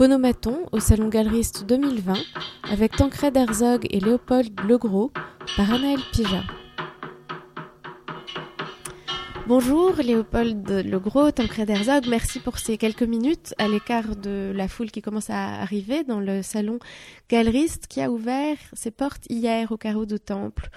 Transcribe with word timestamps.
Phonomaton 0.00 0.64
au 0.72 0.80
Salon 0.80 1.10
Galeriste 1.10 1.66
2020 1.66 2.14
avec 2.72 2.96
Tancred 2.96 3.36
Herzog 3.36 3.86
et 3.90 4.00
Léopold 4.00 4.58
Legros 4.66 5.12
par 5.58 5.74
Anaël 5.74 6.00
Pija. 6.10 6.40
Bonjour 9.50 9.96
Léopold 9.96 10.70
Legros, 10.86 11.32
Tancred 11.32 11.68
Herzog, 11.68 12.06
merci 12.08 12.38
pour 12.38 12.60
ces 12.60 12.78
quelques 12.78 13.02
minutes 13.02 13.52
à 13.58 13.66
l'écart 13.66 14.14
de 14.14 14.52
la 14.54 14.68
foule 14.68 14.92
qui 14.92 15.02
commence 15.02 15.28
à 15.28 15.60
arriver 15.60 16.04
dans 16.04 16.20
le 16.20 16.40
salon 16.40 16.78
galeriste 17.28 17.88
qui 17.88 18.00
a 18.00 18.12
ouvert 18.12 18.56
ses 18.74 18.92
portes 18.92 19.24
hier 19.28 19.72
au 19.72 19.76
carreau 19.76 20.06
de 20.06 20.18
Temple. 20.18 20.70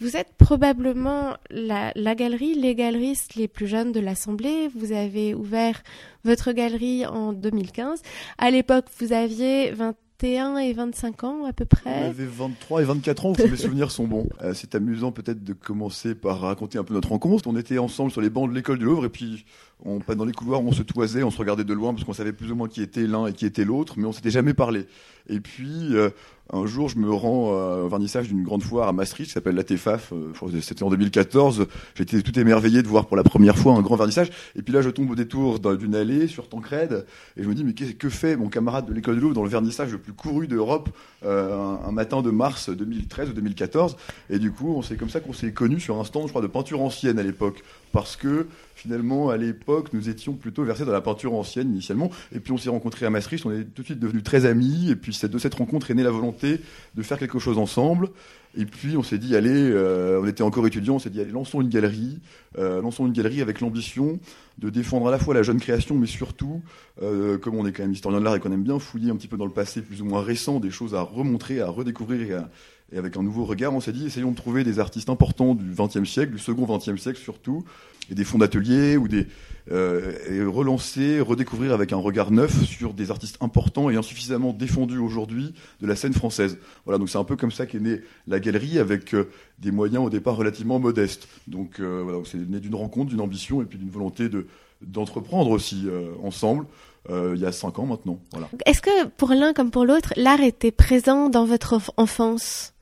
Vous 0.00 0.16
êtes 0.16 0.32
probablement 0.38 1.36
la, 1.50 1.92
la 1.96 2.14
galerie, 2.14 2.54
les 2.54 2.74
galeristes 2.74 3.34
les 3.34 3.46
plus 3.46 3.66
jeunes 3.66 3.92
de 3.92 4.00
l'Assemblée. 4.00 4.70
Vous 4.74 4.92
avez 4.92 5.34
ouvert 5.34 5.82
votre 6.24 6.52
galerie 6.52 7.04
en 7.04 7.34
2015. 7.34 8.00
À 8.38 8.50
l'époque, 8.50 8.86
vous 9.00 9.12
aviez 9.12 9.70
20 9.72 9.94
21 10.22 10.58
et 10.58 10.72
25 10.72 11.24
ans 11.24 11.44
à 11.44 11.52
peu 11.52 11.64
près. 11.64 12.04
On 12.04 12.10
avait 12.10 12.26
23 12.26 12.82
et 12.82 12.84
24 12.84 13.26
ans, 13.26 13.34
si 13.34 13.48
mes 13.48 13.56
souvenirs 13.56 13.90
sont 13.90 14.06
bons. 14.06 14.28
Euh, 14.42 14.54
c'est 14.54 14.74
amusant 14.74 15.12
peut-être 15.12 15.42
de 15.42 15.52
commencer 15.52 16.14
par 16.14 16.40
raconter 16.40 16.78
un 16.78 16.84
peu 16.84 16.94
notre 16.94 17.08
rencontre. 17.08 17.48
On 17.48 17.56
était 17.56 17.78
ensemble 17.78 18.10
sur 18.10 18.20
les 18.20 18.30
bancs 18.30 18.48
de 18.48 18.54
l'école 18.54 18.78
de 18.78 18.84
Louvre 18.84 19.04
et 19.06 19.08
puis 19.08 19.44
on 19.84 19.98
dans 20.14 20.24
les 20.24 20.32
couloirs, 20.32 20.62
on 20.62 20.72
se 20.72 20.82
toisait, 20.82 21.22
on 21.22 21.30
se 21.30 21.38
regardait 21.38 21.64
de 21.64 21.74
loin 21.74 21.92
parce 21.92 22.04
qu'on 22.04 22.12
savait 22.12 22.32
plus 22.32 22.50
ou 22.50 22.54
moins 22.54 22.68
qui 22.68 22.82
était 22.82 23.06
l'un 23.06 23.26
et 23.26 23.32
qui 23.32 23.46
était 23.46 23.64
l'autre, 23.64 23.94
mais 23.96 24.06
on 24.06 24.12
s'était 24.12 24.30
jamais 24.30 24.54
parlé. 24.54 24.86
Et 25.28 25.40
puis 25.40 25.96
euh, 25.96 26.10
un 26.52 26.66
jour, 26.66 26.88
je 26.88 26.98
me 26.98 27.10
rends 27.10 27.52
euh, 27.52 27.84
au 27.84 27.88
vernissage 27.88 28.28
d'une 28.28 28.42
grande 28.42 28.62
foire 28.62 28.88
à 28.88 28.92
Maastricht 28.92 29.28
qui 29.28 29.32
s'appelle 29.32 29.54
la 29.54 29.64
TEFAF. 29.64 30.12
Euh, 30.12 30.60
c'était 30.60 30.82
en 30.82 30.90
2014. 30.90 31.66
J'étais 31.94 32.20
tout 32.22 32.38
émerveillé 32.38 32.82
de 32.82 32.88
voir 32.88 33.06
pour 33.06 33.16
la 33.16 33.24
première 33.24 33.56
fois 33.56 33.74
un 33.74 33.80
grand 33.80 33.96
vernissage. 33.96 34.30
Et 34.54 34.62
puis 34.62 34.72
là, 34.72 34.82
je 34.82 34.90
tombe 34.90 35.10
au 35.10 35.14
détour 35.14 35.58
d'une 35.76 35.94
allée 35.94 36.28
sur 36.28 36.48
Tancred 36.48 37.06
et 37.36 37.42
je 37.42 37.48
me 37.48 37.54
dis 37.54 37.64
mais 37.64 37.72
que 37.72 38.08
fait 38.08 38.36
mon 38.36 38.48
camarade 38.48 38.86
de 38.86 38.92
l'école 38.92 39.16
de 39.16 39.20
Louvre 39.20 39.34
dans 39.34 39.42
le 39.42 39.48
vernissage 39.48 39.92
le 39.92 39.98
plus 39.98 40.12
couru 40.12 40.46
d'Europe 40.46 40.90
un, 41.26 41.90
matin 41.90 42.20
de 42.20 42.30
mars 42.30 42.68
2013 42.68 43.30
ou 43.30 43.32
2014 43.32 43.96
Et 44.28 44.38
du 44.38 44.52
coup, 44.52 44.82
c'est 44.82 44.96
comme 44.96 45.08
ça 45.08 45.20
qu'on 45.20 45.32
s'est 45.32 45.52
connus 45.52 45.80
sur 45.80 45.98
un 45.98 46.04
stand, 46.04 46.24
je 46.26 46.32
crois, 46.32 46.42
de 46.42 46.46
peinture 46.46 46.82
ancienne 46.82 47.18
à 47.18 47.22
l'époque, 47.22 47.62
parce 47.92 48.16
que 48.16 48.46
finalement, 48.74 49.30
à 49.30 49.36
l'époque, 49.36 49.92
nous 49.92 50.08
étions 50.08 50.34
plutôt 50.34 50.64
versés 50.64 50.84
dans 50.84 50.92
la 50.92 51.00
peinture 51.00 51.34
ancienne 51.34 51.70
initialement. 51.70 52.10
Et 52.34 52.40
puis 52.40 52.52
on 52.52 52.58
s'est 52.58 52.70
rencontrés 52.70 53.06
à 53.06 53.10
Maastricht, 53.10 53.46
on 53.46 53.52
est 53.52 53.64
tout 53.64 53.82
de 53.82 53.86
suite 53.86 54.00
devenus 54.00 54.24
très 54.24 54.46
amis. 54.46 54.90
Et 54.90 54.96
puis 54.96 55.18
de 55.22 55.38
cette 55.38 55.54
rencontre 55.54 55.90
est 55.90 55.94
née 55.94 56.02
la 56.02 56.10
volonté 56.10 56.60
de 56.94 57.02
faire 57.02 57.18
quelque 57.18 57.38
chose 57.38 57.58
ensemble. 57.58 58.10
Et 58.56 58.66
puis 58.66 58.96
on 58.96 59.02
s'est 59.02 59.18
dit, 59.18 59.34
allez, 59.34 59.50
euh, 59.50 60.20
on 60.22 60.26
était 60.26 60.42
encore 60.42 60.66
étudiants, 60.66 60.96
on 60.96 60.98
s'est 60.98 61.10
dit, 61.10 61.20
allez, 61.20 61.32
lançons 61.32 61.60
une 61.60 61.68
galerie, 61.68 62.20
euh, 62.58 62.80
lançons 62.80 63.06
une 63.06 63.12
galerie 63.12 63.40
avec 63.40 63.60
l'ambition 63.60 64.20
de 64.58 64.70
défendre 64.70 65.08
à 65.08 65.10
la 65.10 65.18
fois 65.18 65.34
la 65.34 65.42
jeune 65.42 65.60
création, 65.60 65.96
mais 65.96 66.06
surtout, 66.06 66.62
euh, 67.02 67.38
comme 67.38 67.56
on 67.56 67.66
est 67.66 67.72
quand 67.72 67.82
même 67.82 67.92
historien 67.92 68.20
de 68.20 68.24
l'art 68.24 68.36
et 68.36 68.40
qu'on 68.40 68.52
aime 68.52 68.62
bien 68.62 68.78
fouiller 68.78 69.10
un 69.10 69.16
petit 69.16 69.28
peu 69.28 69.36
dans 69.36 69.46
le 69.46 69.52
passé 69.52 69.82
plus 69.82 70.00
ou 70.00 70.04
moins 70.04 70.22
récent, 70.22 70.60
des 70.60 70.70
choses 70.70 70.94
à 70.94 71.02
remontrer, 71.02 71.60
à 71.60 71.68
redécouvrir 71.68 72.46
et, 72.92 72.98
avec 72.98 73.16
un 73.16 73.22
nouveau 73.22 73.44
regard, 73.44 73.74
on 73.74 73.80
s'est 73.80 73.92
dit, 73.92 74.06
essayons 74.06 74.30
de 74.30 74.36
trouver 74.36 74.62
des 74.62 74.78
artistes 74.78 75.08
importants 75.08 75.54
du 75.54 75.74
XXe 75.74 76.08
siècle, 76.08 76.32
du 76.32 76.38
second 76.38 76.64
XXe 76.64 77.00
siècle 77.00 77.18
surtout, 77.18 77.64
et 78.10 78.14
des 78.14 78.24
fonds 78.24 78.38
d'atelier 78.38 78.96
ou 78.96 79.08
des 79.08 79.26
euh, 79.72 80.12
et 80.28 80.44
relancer, 80.44 81.20
redécouvrir 81.20 81.72
avec 81.72 81.94
un 81.94 81.96
regard 81.96 82.30
neuf 82.30 82.64
sur 82.64 82.92
des 82.92 83.10
artistes 83.10 83.38
importants 83.40 83.88
et 83.88 83.96
insuffisamment 83.96 84.52
défendus 84.52 84.98
aujourd'hui 84.98 85.54
de 85.80 85.86
la 85.86 85.96
scène 85.96 86.12
française. 86.12 86.58
Voilà, 86.84 86.98
donc 86.98 87.08
c'est 87.08 87.16
un 87.16 87.24
peu 87.24 87.36
comme 87.36 87.50
ça 87.50 87.64
qu'est 87.64 87.80
née 87.80 88.02
la 88.26 88.40
galerie 88.40 88.78
avec 88.78 89.14
euh, 89.14 89.30
des 89.58 89.70
moyens 89.70 90.04
au 90.04 90.10
départ 90.10 90.36
relativement 90.36 90.78
modestes. 90.78 91.28
Donc 91.46 91.80
euh, 91.80 92.02
voilà, 92.02 92.18
c'est 92.24 92.38
né 92.38 92.60
d'une 92.60 92.74
rencontre, 92.74 93.10
d'une 93.10 93.20
ambition 93.20 93.62
et 93.62 93.64
puis 93.64 93.78
d'une 93.78 93.90
volonté 93.90 94.28
de 94.28 94.46
d'entreprendre 94.82 95.50
aussi 95.50 95.84
euh, 95.86 96.12
ensemble. 96.22 96.66
il 97.08 97.40
y 97.40 97.46
a 97.46 97.52
cinq 97.52 97.78
ans 97.78 97.86
maintenant. 97.86 98.18
Voilà. 98.32 98.48
Est-ce 98.66 98.82
que 98.82 99.06
pour 99.06 99.30
l'un 99.30 99.54
comme 99.54 99.70
pour 99.70 99.84
l'autre, 99.84 100.12
l'art 100.16 100.40
était 100.40 100.72
présent 100.72 101.28
dans 101.30 101.46
votre 101.46 101.80
enfance? 101.96 102.74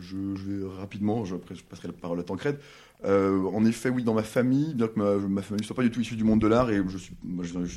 Je, 0.00 0.16
je, 0.34 0.44
vais 0.44 0.76
rapidement, 0.80 1.24
je, 1.24 1.36
je 1.50 1.62
passerai 1.62 1.88
la 1.88 1.94
parole 1.94 2.18
à 2.20 2.24
Tancred. 2.24 2.58
Euh, 3.04 3.44
en 3.52 3.64
effet, 3.64 3.90
oui, 3.90 4.02
dans 4.02 4.14
ma 4.14 4.24
famille, 4.24 4.74
bien 4.74 4.88
que 4.88 4.98
ma, 4.98 5.42
famille 5.42 5.62
ne 5.62 5.66
soit 5.66 5.76
pas 5.76 5.82
du 5.82 5.90
tout 5.90 6.00
issue 6.00 6.16
du 6.16 6.24
monde 6.24 6.40
de 6.40 6.48
l'art, 6.48 6.70
et 6.70 6.82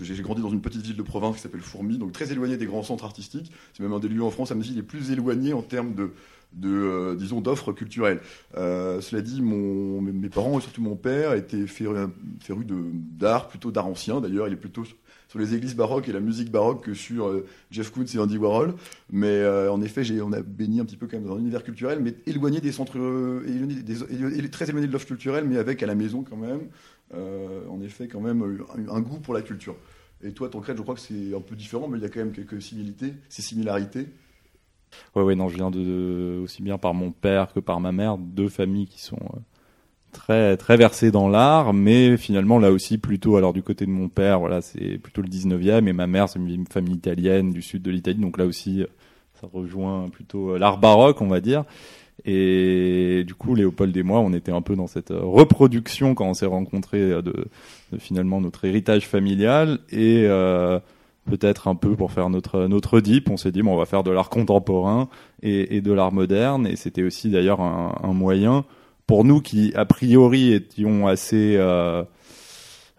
j'ai 0.01 0.23
grandi 0.23 0.41
dans 0.41 0.49
une 0.49 0.61
petite 0.61 0.81
ville 0.81 0.95
de 0.95 1.03
province 1.03 1.35
qui 1.35 1.41
s'appelle 1.41 1.61
Fourmi, 1.61 1.97
donc 1.97 2.11
très 2.11 2.31
éloignée 2.31 2.57
des 2.57 2.65
grands 2.65 2.81
centres 2.83 3.05
artistiques. 3.05 3.51
C'est 3.73 3.83
même 3.83 3.93
un 3.93 3.99
des 3.99 4.07
lieux 4.07 4.23
en 4.23 4.31
France, 4.31 4.51
à 4.51 4.55
mes 4.55 4.63
les 4.63 4.81
plus 4.81 5.11
éloignés 5.11 5.53
en 5.53 5.61
termes 5.61 5.93
de, 5.93 6.11
de 6.53 6.69
euh, 6.69 7.15
disons 7.15 7.41
d'offres 7.41 7.71
culturelles. 7.71 8.19
Euh, 8.57 9.01
cela 9.01 9.21
dit, 9.21 9.41
mes 9.41 10.29
parents 10.29 10.59
et 10.59 10.61
surtout 10.61 10.81
mon 10.81 10.95
père 10.95 11.33
étaient 11.33 11.67
férus, 11.67 11.97
d'art, 12.67 13.47
plutôt 13.47 13.71
d'art 13.71 13.87
ancien. 13.87 14.21
D'ailleurs, 14.21 14.47
il 14.47 14.53
est 14.53 14.57
plutôt 14.57 14.83
sur 14.83 15.39
les 15.39 15.55
églises 15.55 15.75
baroques 15.75 16.09
et 16.09 16.11
la 16.11 16.19
musique 16.19 16.51
baroque 16.51 16.85
que 16.85 16.93
sur 16.93 17.27
euh, 17.27 17.45
Jeff 17.71 17.91
Koons 17.91 18.05
et 18.05 18.19
Andy 18.19 18.37
Warhol. 18.37 18.75
Mais 19.11 19.45
en 19.45 19.81
effet, 19.81 20.03
on 20.21 20.33
a 20.33 20.41
baigné 20.41 20.81
un 20.81 20.85
petit 20.85 20.97
peu 20.97 21.07
quand 21.07 21.19
dans 21.21 21.35
un 21.35 21.39
univers 21.39 21.63
culturel, 21.63 21.99
mais 22.01 22.15
éloigné 22.25 22.61
des 22.61 22.71
centres, 22.71 22.97
éloigné 22.97 24.49
très 24.49 24.69
éloigné 24.69 24.87
de 24.87 24.91
l'offre 24.91 25.07
culturelle, 25.07 25.45
mais 25.47 25.57
avec 25.57 25.81
à 25.83 25.85
la 25.85 25.95
maison 25.95 26.23
quand 26.23 26.37
même, 26.37 26.61
en 27.13 27.81
effet, 27.81 28.07
quand 28.07 28.21
même 28.21 28.63
un, 28.89 29.01
goût 29.01 29.19
pour 29.19 29.33
la 29.33 29.41
culture. 29.41 29.75
Et 30.23 30.33
toi, 30.33 30.49
ton 30.49 30.59
crête, 30.59 30.77
je 30.77 30.83
crois 30.83 30.95
que 30.95 31.01
c'est 31.01 31.35
un 31.35 31.41
peu 31.41 31.55
différent, 31.55 31.87
mais 31.87 31.97
il 31.97 32.01
y 32.01 32.05
a 32.05 32.09
quand 32.09 32.19
même 32.19 32.31
quelques 32.31 32.61
similarités. 32.61 33.13
Ces 33.27 33.41
similarités. 33.41 34.07
Ouais, 35.15 35.23
ouais, 35.23 35.35
non, 35.35 35.49
je 35.49 35.55
viens 35.55 35.71
de, 35.71 36.39
aussi 36.43 36.61
bien 36.61 36.77
par 36.77 36.93
mon 36.93 37.11
père 37.11 37.53
que 37.53 37.59
par 37.59 37.79
ma 37.79 37.91
mère, 37.91 38.17
deux 38.17 38.49
familles 38.49 38.87
qui 38.87 39.01
sont 39.01 39.19
très 40.11 40.57
très 40.57 40.75
versé 40.77 41.09
dans 41.11 41.29
l'art, 41.29 41.73
mais 41.73 42.17
finalement 42.17 42.59
là 42.59 42.71
aussi 42.71 42.97
plutôt 42.97 43.37
alors 43.37 43.53
du 43.53 43.63
côté 43.63 43.85
de 43.85 43.91
mon 43.91 44.09
père, 44.09 44.39
voilà, 44.39 44.61
c'est 44.61 44.97
plutôt 44.97 45.21
le 45.21 45.29
19e 45.29 45.87
et 45.87 45.93
ma 45.93 46.05
mère 46.05 46.27
c'est 46.27 46.39
une 46.39 46.67
famille 46.67 46.95
italienne 46.95 47.53
du 47.53 47.61
sud 47.61 47.81
de 47.81 47.91
l'Italie, 47.91 48.19
donc 48.19 48.37
là 48.37 48.45
aussi 48.45 48.85
ça 49.39 49.47
rejoint 49.51 50.09
plutôt 50.09 50.51
euh, 50.55 50.59
l'art 50.59 50.77
baroque, 50.77 51.21
on 51.21 51.27
va 51.27 51.39
dire. 51.41 51.65
Et 52.25 53.23
du 53.25 53.33
coup, 53.33 53.55
Léopold 53.55 53.95
et 53.97 54.03
moi, 54.03 54.19
on 54.19 54.33
était 54.33 54.51
un 54.51 54.61
peu 54.61 54.75
dans 54.75 54.87
cette 54.87 55.11
euh, 55.11 55.21
reproduction 55.21 56.13
quand 56.13 56.25
on 56.25 56.33
s'est 56.33 56.45
rencontrés 56.45 57.01
euh, 57.01 57.21
de, 57.21 57.33
de, 57.91 57.97
finalement 57.97 58.39
notre 58.41 58.65
héritage 58.65 59.07
familial 59.07 59.79
et 59.89 60.25
euh, 60.27 60.79
peut-être 61.25 61.67
un 61.67 61.75
peu 61.75 61.95
pour 61.95 62.11
faire 62.11 62.29
notre 62.29 62.67
notre 62.67 62.99
dip, 62.99 63.29
on 63.29 63.37
s'est 63.37 63.51
dit 63.51 63.61
bon, 63.61 63.73
on 63.73 63.77
va 63.77 63.85
faire 63.85 64.03
de 64.03 64.11
l'art 64.11 64.29
contemporain 64.29 65.09
et, 65.43 65.77
et 65.77 65.81
de 65.81 65.93
l'art 65.93 66.11
moderne. 66.11 66.67
Et 66.67 66.75
c'était 66.75 67.03
aussi 67.03 67.29
d'ailleurs 67.29 67.61
un, 67.61 67.95
un 68.03 68.13
moyen 68.13 68.65
pour 69.07 69.23
nous 69.25 69.41
qui 69.41 69.73
a 69.75 69.85
priori 69.85 70.53
étions 70.53 71.07
assez 71.07 71.55
euh, 71.57 72.03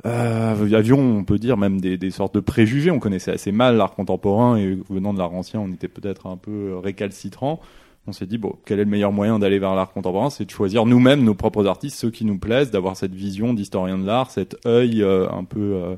euh, 0.05 0.72
avions, 0.75 1.00
on 1.00 1.25
peut 1.25 1.38
dire, 1.38 1.56
même 1.56 1.81
des, 1.81 1.97
des, 1.97 2.10
sortes 2.10 2.34
de 2.34 2.41
préjugés. 2.41 2.91
On 2.91 2.99
connaissait 2.99 3.33
assez 3.33 3.53
mal 3.53 3.77
l'art 3.77 3.94
contemporain 3.94 4.56
et 4.56 4.78
venant 4.91 5.12
de 5.15 5.19
l'art 5.19 5.33
ancien, 5.33 5.60
on 5.60 5.71
était 5.72 5.89
peut-être 5.89 6.27
un 6.27 6.37
peu 6.37 6.77
récalcitrant. 6.77 7.60
On 8.09 8.12
s'est 8.12 8.27
dit, 8.27 8.37
bon, 8.37 8.56
quel 8.65 8.81
est 8.81 8.84
le 8.84 8.91
meilleur 8.91 9.12
moyen 9.12 9.39
d'aller 9.39 9.60
vers 9.60 9.77
l'art 9.77 9.93
contemporain? 9.93 10.28
C'est 10.28 10.44
de 10.44 10.50
choisir 10.50 10.87
nous-mêmes 10.87 11.22
nos 11.22 11.34
propres 11.34 11.66
artistes, 11.66 11.97
ceux 11.97 12.10
qui 12.10 12.25
nous 12.25 12.37
plaisent, 12.37 12.72
d'avoir 12.72 12.97
cette 12.97 13.15
vision 13.15 13.54
d'historien 13.54 13.97
de 13.97 14.04
l'art, 14.04 14.31
cet 14.33 14.56
œil 14.66 15.03
euh, 15.03 15.31
un 15.31 15.44
peu 15.44 15.60
euh, 15.60 15.97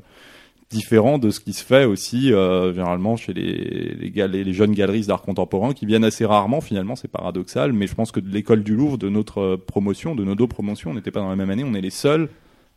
différent 0.75 1.17
de 1.17 1.29
ce 1.29 1.39
qui 1.39 1.53
se 1.53 1.63
fait 1.63 1.85
aussi 1.85 2.33
euh, 2.33 2.73
généralement 2.73 3.15
chez 3.15 3.33
les, 3.33 3.95
les, 3.95 4.43
les 4.43 4.53
jeunes 4.53 4.73
galeristes 4.73 5.09
d'art 5.09 5.21
contemporain 5.21 5.73
qui 5.73 5.85
viennent 5.85 6.03
assez 6.03 6.25
rarement 6.25 6.61
finalement 6.61 6.95
c'est 6.95 7.07
paradoxal 7.07 7.73
mais 7.73 7.87
je 7.87 7.95
pense 7.95 8.11
que 8.11 8.19
de 8.19 8.29
l'école 8.29 8.63
du 8.63 8.75
Louvre 8.75 8.97
de 8.97 9.09
notre 9.09 9.55
promotion 9.55 10.15
de 10.15 10.23
nos 10.23 10.35
deux 10.35 10.47
promotions 10.47 10.91
on 10.91 10.95
n'était 10.95 11.11
pas 11.11 11.21
dans 11.21 11.29
la 11.29 11.35
même 11.35 11.49
année 11.49 11.63
on 11.65 11.73
est 11.73 11.81
les 11.81 11.89
seuls 11.89 12.29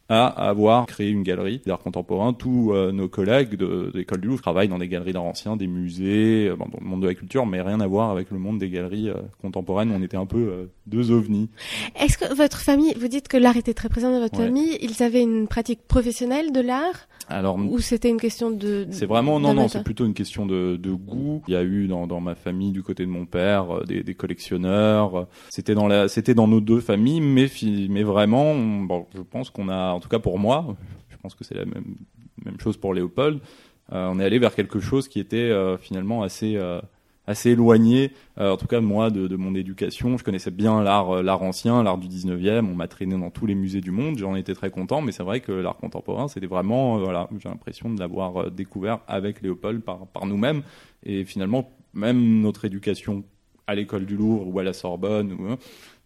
à 0.09 0.27
avoir 0.27 0.87
créé 0.87 1.11
une 1.11 1.23
galerie 1.23 1.61
d'art 1.67 1.81
contemporain. 1.81 2.33
Tous 2.33 2.73
euh, 2.73 2.93
nos 2.93 3.09
collègues 3.09 3.57
de, 3.57 3.91
de 3.93 3.99
l'école 3.99 4.21
du 4.21 4.29
Louvre 4.29 4.41
travaillent 4.41 4.69
dans 4.69 4.79
des 4.79 4.89
galeries 4.89 5.13
d'art 5.13 5.25
ancien, 5.25 5.57
des 5.57 5.67
musées, 5.67 6.49
euh, 6.49 6.57
dans 6.57 6.79
le 6.81 6.87
monde 6.87 7.03
de 7.03 7.09
la 7.09 7.15
culture, 7.15 7.45
mais 7.45 7.61
rien 7.61 7.81
à 7.81 7.87
voir 7.87 8.11
avec 8.11 8.31
le 8.31 8.39
monde 8.39 8.59
des 8.59 8.71
galeries 8.71 9.11
euh, 9.11 9.15
contemporaines. 9.43 9.93
On 9.95 10.03
était 10.03 10.17
un 10.17 10.27
peu 10.27 10.69
deux 10.87 11.11
ovnis. 11.11 11.51
Est-ce 12.01 12.17
que 12.17 12.35
votre 12.35 12.59
famille, 12.59 12.95
vous 12.99 13.09
dites 13.09 13.29
que 13.29 13.37
l'art 13.37 13.57
était 13.57 13.75
très 13.75 13.89
présent 13.89 14.11
dans 14.11 14.21
votre 14.21 14.37
famille, 14.37 14.79
ils 14.81 15.03
avaient 15.03 15.23
une 15.23 15.47
pratique 15.47 15.87
professionnelle 15.87 16.53
de 16.53 16.61
l'art? 16.61 17.09
Alors, 17.29 17.57
ou 17.59 17.79
c'était 17.79 18.09
une 18.09 18.21
question 18.21 18.51
de. 18.51 18.87
C'est 18.91 19.07
vraiment 19.07 19.39
non 19.39 19.55
non, 19.55 19.69
c'est 19.69 19.83
plutôt 19.83 20.07
une 20.07 20.15
question 20.15 20.47
de, 20.47 20.77
de, 20.77 20.91
goût. 20.93 21.43
Il 21.47 21.55
y 21.55 21.57
a 21.57 21.63
eu 21.63 21.87
dans, 21.87 22.07
dans 22.07 22.21
ma 22.21 22.35
famille 22.35 22.73
du 22.73 22.83
côté 22.83 23.05
de 23.05 23.11
mon 23.11 23.27
père 23.27 23.85
des, 23.85 24.03
des 24.03 24.15
collectionneurs. 24.15 25.27
C'était 25.51 25.75
dans 25.75 25.89
la, 25.89 26.09
c'était 26.09 26.35
dans 26.35 26.49
nos 26.49 26.61
deux 26.61 26.81
familles, 26.81 27.21
mais 27.21 27.49
mais 27.89 28.03
vraiment, 28.03 28.55
bon, 28.55 29.07
je 29.15 29.23
pense 29.23 29.51
qu'on 29.51 29.69
a 29.69 29.93
en 29.93 30.01
tout 30.01 30.09
cas 30.09 30.19
pour 30.19 30.39
moi, 30.39 30.77
je 31.09 31.17
pense 31.19 31.35
que 31.35 31.45
c'est 31.45 31.55
la 31.55 31.65
même, 31.65 31.97
même 32.45 32.59
chose 32.61 32.77
pour 32.77 32.95
Léopold, 32.95 33.41
euh, 33.93 34.09
on 34.11 34.21
est 34.21 34.25
allé 34.25 34.39
vers 34.39 34.55
quelque 34.55 34.81
chose 34.81 35.09
qui 35.09 35.19
était 35.19 35.37
euh, 35.37 35.79
finalement 35.79 36.23
assez 36.23 36.57
euh, 36.57 36.81
assez 37.29 37.51
éloigné, 37.51 38.13
en 38.37 38.57
tout 38.57 38.67
cas 38.67 38.81
moi, 38.81 39.11
de, 39.11 39.37
mon 39.37 39.55
éducation. 39.55 40.17
Je 40.17 40.25
connaissais 40.25 40.51
bien 40.51 40.83
l'art, 40.83 41.23
l'art 41.23 41.43
ancien, 41.43 41.83
l'art 41.83 41.99
du 41.99 42.09
19e. 42.09 42.65
On 42.67 42.75
m'a 42.75 42.89
traîné 42.89 43.17
dans 43.17 43.31
tous 43.31 43.47
les 43.47 43.55
musées 43.55 43.81
du 43.81 43.91
monde. 43.91 44.19
J'en 44.19 44.35
étais 44.35 44.55
très 44.55 44.71
content, 44.71 45.03
mais 45.03 45.13
c'est 45.13 45.23
vrai 45.23 45.41
que 45.41 45.53
l'art 45.53 45.77
contemporain, 45.77 46.29
c'était 46.29 46.47
vraiment, 46.47 46.99
voilà, 46.99 47.29
j'ai 47.39 47.49
l'impression 47.49 47.93
de 47.93 48.01
l'avoir 48.01 48.51
découvert 48.51 49.01
avec 49.07 49.43
Léopold 49.43 49.83
par, 49.83 50.07
par 50.07 50.27
nous-mêmes. 50.27 50.63
Et 51.05 51.25
finalement, 51.25 51.71
même 51.93 52.41
notre 52.41 52.65
éducation 52.65 53.25
à 53.67 53.75
l'école 53.75 54.07
du 54.07 54.17
Louvre 54.17 54.49
ou 54.49 54.59
à 54.59 54.63
la 54.63 54.73
Sorbonne, 54.73 55.37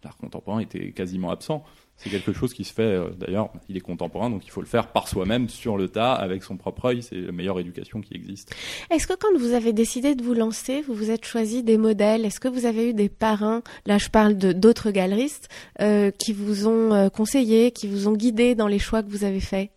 l'art 0.03 0.17
contemporain 0.17 0.59
était 0.59 0.91
quasiment 0.91 1.31
absent. 1.31 1.63
C'est 1.97 2.09
quelque 2.09 2.33
chose 2.33 2.53
qui 2.53 2.63
se 2.63 2.73
fait, 2.73 2.83
euh, 2.83 3.09
d'ailleurs, 3.17 3.49
il 3.69 3.77
est 3.77 3.81
contemporain, 3.81 4.29
donc 4.29 4.45
il 4.45 4.49
faut 4.49 4.61
le 4.61 4.67
faire 4.67 4.87
par 4.87 5.07
soi-même, 5.07 5.47
sur 5.47 5.77
le 5.77 5.87
tas, 5.87 6.13
avec 6.13 6.43
son 6.43 6.57
propre 6.57 6.85
œil. 6.85 7.03
C'est 7.03 7.15
la 7.15 7.31
meilleure 7.31 7.59
éducation 7.59 8.01
qui 8.01 8.15
existe. 8.15 8.53
Est-ce 8.91 9.07
que 9.07 9.13
quand 9.13 9.37
vous 9.37 9.53
avez 9.53 9.73
décidé 9.73 10.15
de 10.15 10.23
vous 10.23 10.33
lancer, 10.33 10.81
vous 10.81 10.93
vous 10.93 11.11
êtes 11.11 11.25
choisi 11.25 11.63
des 11.63 11.77
modèles? 11.77 12.25
Est-ce 12.25 12.39
que 12.39 12.47
vous 12.47 12.65
avez 12.65 12.89
eu 12.89 12.93
des 12.93 13.09
parrains? 13.09 13.61
Là, 13.85 13.97
je 13.97 14.09
parle 14.09 14.35
d'autres 14.35 14.91
galeristes 14.91 15.49
euh, 15.81 16.11
qui 16.11 16.33
vous 16.33 16.67
ont 16.67 16.93
euh, 16.93 17.09
conseillé, 17.09 17.71
qui 17.71 17.87
vous 17.87 18.07
ont 18.07 18.13
guidé 18.13 18.55
dans 18.55 18.67
les 18.67 18.79
choix 18.79 19.01
que 19.01 19.09
vous 19.09 19.23
avez 19.23 19.39
faits 19.39 19.69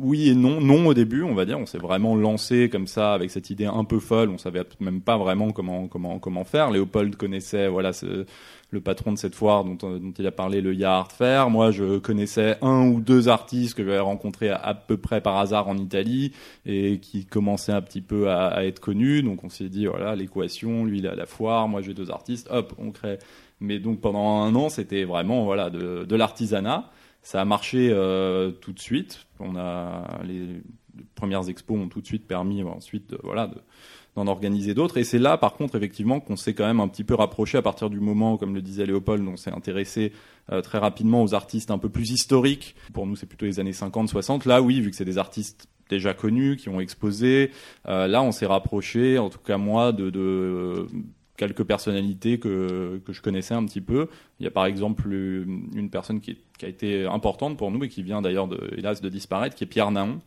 oui 0.00 0.30
et 0.30 0.34
non. 0.34 0.60
Non 0.60 0.86
au 0.86 0.94
début, 0.94 1.22
on 1.22 1.34
va 1.34 1.44
dire. 1.44 1.58
On 1.58 1.66
s'est 1.66 1.78
vraiment 1.78 2.16
lancé 2.16 2.68
comme 2.68 2.86
ça 2.86 3.14
avec 3.14 3.30
cette 3.30 3.50
idée 3.50 3.66
un 3.66 3.84
peu 3.84 3.98
folle. 3.98 4.30
On 4.30 4.38
savait 4.38 4.62
même 4.80 5.00
pas 5.00 5.16
vraiment 5.16 5.50
comment 5.50 5.88
comment 5.88 6.18
comment 6.18 6.44
faire. 6.44 6.70
Léopold 6.70 7.16
connaissait 7.16 7.68
voilà 7.68 7.92
ce, 7.92 8.26
le 8.70 8.80
patron 8.80 9.12
de 9.12 9.18
cette 9.18 9.34
foire 9.34 9.64
dont, 9.64 9.74
dont, 9.74 10.12
il 10.18 10.26
a 10.26 10.32
parlé, 10.32 10.60
le 10.60 10.74
Yard 10.74 11.12
Fair. 11.12 11.50
Moi, 11.50 11.70
je 11.70 11.98
connaissais 11.98 12.56
un 12.62 12.88
ou 12.88 13.00
deux 13.00 13.28
artistes 13.28 13.74
que 13.74 13.84
j'avais 13.84 13.98
rencontrés 13.98 14.50
à, 14.50 14.74
peu 14.74 14.96
près 14.96 15.20
par 15.20 15.36
hasard 15.36 15.68
en 15.68 15.76
Italie 15.76 16.32
et 16.64 16.98
qui 16.98 17.26
commençaient 17.26 17.72
un 17.72 17.82
petit 17.82 18.00
peu 18.00 18.30
à, 18.30 18.64
être 18.64 18.80
connus. 18.80 19.22
Donc, 19.22 19.44
on 19.44 19.48
s'est 19.48 19.68
dit, 19.68 19.86
voilà, 19.86 20.16
l'équation, 20.16 20.84
lui, 20.84 20.98
il 20.98 21.06
à 21.06 21.14
la 21.14 21.26
foire, 21.26 21.68
moi, 21.68 21.80
j'ai 21.80 21.94
deux 21.94 22.10
artistes, 22.10 22.48
hop, 22.50 22.74
on 22.78 22.90
crée. 22.90 23.18
Mais 23.60 23.78
donc, 23.78 24.00
pendant 24.00 24.42
un 24.42 24.54
an, 24.54 24.68
c'était 24.68 25.04
vraiment, 25.04 25.44
voilà, 25.44 25.70
de 25.70 26.16
l'artisanat. 26.16 26.90
Ça 27.26 27.40
a 27.40 27.44
marché 27.44 27.90
euh, 27.90 28.52
tout 28.52 28.70
de 28.70 28.78
suite. 28.78 29.26
On 29.40 29.56
a 29.56 30.20
les, 30.22 30.62
premières 31.16 31.48
expos 31.48 31.76
ont 31.76 31.88
tout 31.88 32.00
de 32.00 32.06
suite 32.06 32.24
permis 32.24 32.62
ensuite, 32.62 33.10
de, 33.10 33.18
voilà, 33.24 33.48
de, 33.48 33.56
d'en 34.14 34.28
organiser 34.28 34.74
d'autres. 34.74 34.96
Et 34.96 35.02
c'est 35.02 35.18
là, 35.18 35.36
par 35.36 35.54
contre, 35.54 35.74
effectivement, 35.74 36.20
qu'on 36.20 36.36
s'est 36.36 36.54
quand 36.54 36.64
même 36.64 36.78
un 36.78 36.86
petit 36.86 37.02
peu 37.02 37.16
rapproché 37.16 37.58
à 37.58 37.62
partir 37.62 37.90
du 37.90 37.98
moment, 37.98 38.36
comme 38.36 38.54
le 38.54 38.62
disait 38.62 38.86
Léopold, 38.86 39.26
on 39.26 39.36
s'est 39.36 39.50
intéressé 39.50 40.12
euh, 40.52 40.62
très 40.62 40.78
rapidement 40.78 41.20
aux 41.24 41.34
artistes 41.34 41.72
un 41.72 41.78
peu 41.78 41.88
plus 41.88 42.12
historiques. 42.12 42.76
Pour 42.92 43.08
nous, 43.08 43.16
c'est 43.16 43.26
plutôt 43.26 43.46
les 43.46 43.58
années 43.58 43.72
50, 43.72 44.08
60. 44.08 44.44
Là, 44.44 44.62
oui, 44.62 44.80
vu 44.80 44.90
que 44.90 44.96
c'est 44.96 45.04
des 45.04 45.18
artistes 45.18 45.66
déjà 45.90 46.14
connus, 46.14 46.54
qui 46.54 46.68
ont 46.68 46.78
exposé, 46.78 47.50
euh, 47.88 48.06
là, 48.06 48.22
on 48.22 48.30
s'est 48.30 48.46
rapproché, 48.46 49.18
en 49.18 49.30
tout 49.30 49.40
cas 49.40 49.56
moi, 49.56 49.90
de, 49.90 50.10
de 50.10 50.86
quelques 51.36 51.64
personnalités 51.64 52.38
que, 52.38 53.00
que 53.04 53.12
je 53.12 53.22
connaissais 53.22 53.54
un 53.54 53.64
petit 53.64 53.80
peu. 53.80 54.08
Il 54.40 54.44
y 54.44 54.46
a 54.46 54.50
par 54.50 54.66
exemple 54.66 55.12
une 55.12 55.90
personne 55.90 56.20
qui, 56.20 56.38
qui 56.58 56.64
a 56.64 56.68
été 56.68 57.06
importante 57.06 57.56
pour 57.56 57.70
nous 57.70 57.82
et 57.84 57.88
qui 57.88 58.02
vient 58.02 58.22
d'ailleurs, 58.22 58.48
de, 58.48 58.70
hélas, 58.76 59.00
de 59.00 59.08
disparaître, 59.08 59.54
qui 59.54 59.64
est 59.64 59.68
Pierre 59.68 59.90
Naon. 59.90 60.20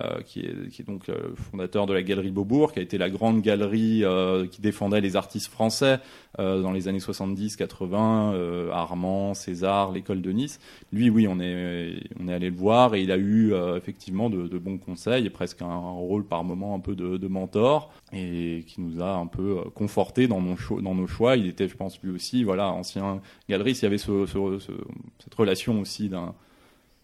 Euh, 0.00 0.22
qui, 0.22 0.40
est, 0.40 0.70
qui 0.70 0.80
est 0.80 0.86
donc 0.86 1.10
euh, 1.10 1.34
fondateur 1.36 1.84
de 1.84 1.92
la 1.92 2.02
Galerie 2.02 2.30
Beaubourg, 2.30 2.72
qui 2.72 2.78
a 2.78 2.82
été 2.82 2.96
la 2.96 3.10
grande 3.10 3.42
galerie 3.42 4.04
euh, 4.04 4.46
qui 4.46 4.62
défendait 4.62 5.02
les 5.02 5.16
artistes 5.16 5.48
français 5.48 5.98
euh, 6.38 6.62
dans 6.62 6.72
les 6.72 6.88
années 6.88 6.96
70-80, 6.96 8.32
euh, 8.32 8.70
Armand, 8.70 9.34
César, 9.34 9.92
l'école 9.92 10.22
de 10.22 10.32
Nice. 10.32 10.60
Lui, 10.94 11.10
oui, 11.10 11.28
on 11.28 11.38
est, 11.40 12.04
on 12.18 12.26
est 12.26 12.32
allé 12.32 12.48
le 12.48 12.56
voir 12.56 12.94
et 12.94 13.02
il 13.02 13.12
a 13.12 13.18
eu 13.18 13.52
effectivement 13.76 14.30
de, 14.30 14.48
de, 14.48 14.58
bons 14.58 14.78
conseils 14.78 15.26
et 15.26 15.30
presque 15.30 15.60
un, 15.60 15.76
rôle 15.76 16.24
par 16.24 16.42
moment 16.42 16.74
un 16.74 16.80
peu 16.80 16.94
de, 16.94 17.18
de, 17.18 17.28
mentor 17.28 17.92
et 18.14 18.64
qui 18.66 18.80
nous 18.80 19.02
a 19.02 19.12
un 19.12 19.26
peu 19.26 19.56
conforté 19.74 20.26
dans, 20.26 20.56
choix, 20.56 20.80
dans 20.80 20.94
nos 20.94 21.06
choix. 21.06 21.36
Il 21.36 21.46
était, 21.46 21.68
je 21.68 21.76
pense, 21.76 22.00
lui 22.02 22.12
aussi, 22.12 22.44
voilà, 22.44 22.72
ancien 22.72 23.20
galeriste. 23.46 23.82
Il 23.82 23.84
y 23.84 23.88
avait 23.88 23.98
ce, 23.98 24.24
ce, 24.24 24.58
ce, 24.58 24.72
cette 25.18 25.34
relation 25.34 25.78
aussi 25.82 26.08
d'un 26.08 26.34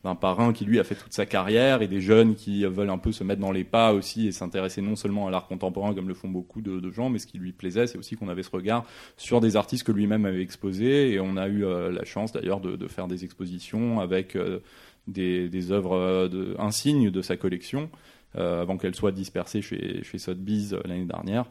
d'un 0.05 0.15
parrain 0.15 0.53
qui 0.53 0.65
lui 0.65 0.79
a 0.79 0.85
fait 0.85 0.95
toute 0.95 1.12
sa 1.12 1.27
carrière 1.27 1.83
et 1.83 1.89
des 1.89 2.00
jeunes 2.00 2.37
qui 2.37 2.65
veulent 2.65 2.91
un 2.91 2.99
peu 2.99 3.11
se 3.11 3.25
mettre 3.25 3.41
dans 3.41 3.50
les 3.50 3.65
pas 3.65 3.93
aussi 3.93 4.29
et 4.29 4.33
s'intéresser 4.33 4.81
non 4.81 4.95
seulement 4.95 5.27
à 5.27 5.31
l'art 5.31 5.49
contemporain 5.49 5.93
comme 5.93 6.06
le 6.06 6.15
font 6.15 6.29
beaucoup 6.29 6.61
de, 6.61 6.91
gens, 6.91 7.11
mais 7.11 7.19
ce 7.19 7.27
qui 7.27 7.39
lui 7.39 7.53
plaisait, 7.53 7.87
c'est 7.87 7.99
aussi 7.99 8.17
qu'on 8.17 8.29
avait 8.29 8.45
ce 8.45 8.50
regard 8.50 8.85
sur 9.17 9.41
des 9.41 9.56
artistes 9.56 9.85
que 9.85 9.93
lui-même 9.93 10.25
avait 10.25 10.41
exposés 10.41 11.12
et 11.12 11.21
on 11.21 11.37
a 11.37 11.49
eu 11.49 11.65
euh, 11.65 11.91
la 11.91 12.05
chance 12.05 12.33
d'ailleurs 12.33 12.61
de, 12.61 12.87
faire 12.87 13.09
des 13.09 13.25
expositions 13.25 14.00
avec 14.00 14.37
euh, 14.37 14.61
des, 15.09 15.73
œuvres 15.73 15.97
euh, 15.97 16.55
insignes 16.59 17.11
de 17.11 17.23
sa 17.23 17.37
collection 17.37 17.91
avant 18.35 18.77
qu'elles 18.77 18.95
soient 18.95 19.11
dispersées 19.11 19.62
chez, 19.62 20.05
chez 20.05 20.19
Sotheby's 20.19 20.73
l'année 20.85 21.06
dernière. 21.06 21.47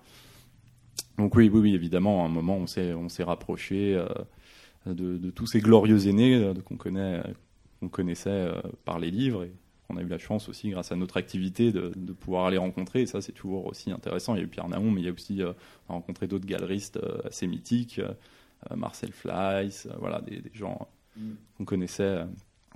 Donc 1.18 1.36
oui, 1.36 1.50
oui, 1.52 1.60
oui, 1.60 1.76
évidemment, 1.76 2.24
à 2.24 2.28
un 2.28 2.30
moment, 2.30 2.56
on 2.56 2.68
s'est 3.10 3.24
rapproché 3.24 4.02
de, 4.86 5.30
tous 5.32 5.48
ces 5.48 5.60
glorieux 5.60 6.08
aînés 6.08 6.54
qu'on 6.64 6.78
connaît 6.78 7.24
qu'on 7.80 7.90
connaissait 7.90 8.30
euh, 8.30 8.62
par 8.86 9.00
les 9.00 9.12
livres 9.12 9.44
et 9.44 9.52
on 9.90 9.98
a 9.98 10.02
eu 10.02 10.08
la 10.08 10.18
chance 10.18 10.50
aussi, 10.50 10.70
grâce 10.70 10.92
à 10.92 10.96
notre 10.96 11.18
activité, 11.18 11.72
de, 11.72 11.92
de 11.96 12.14
pouvoir 12.14 12.50
les 12.52 12.58
rencontrer. 12.58 13.02
Et 13.02 13.06
ça, 13.06 13.22
c'est 13.22 13.32
toujours 13.32 13.66
aussi 13.68 13.92
intéressant. 13.92 14.36
Il 14.36 14.40
y 14.40 14.42
a 14.42 14.44
eu 14.44 14.50
Pierre 14.50 14.68
Naon, 14.68 14.92
mais 14.92 15.02
il 15.02 15.06
y 15.06 15.10
a 15.10 15.14
aussi 15.14 15.42
euh, 15.42 15.54
rencontré 15.88 16.28
d'autres 16.28 16.46
galeristes 16.46 16.98
euh, 16.98 17.20
assez 17.26 17.48
mythiques, 17.48 18.00
euh, 18.00 18.14
Marcel 18.76 19.14
Fleiss, 19.14 19.88
voilà, 20.00 20.22
des, 20.22 20.42
des 20.42 20.52
gens 20.54 20.88
mm. 21.16 21.32
qu'on 21.58 21.66
connaissait, 21.66 22.26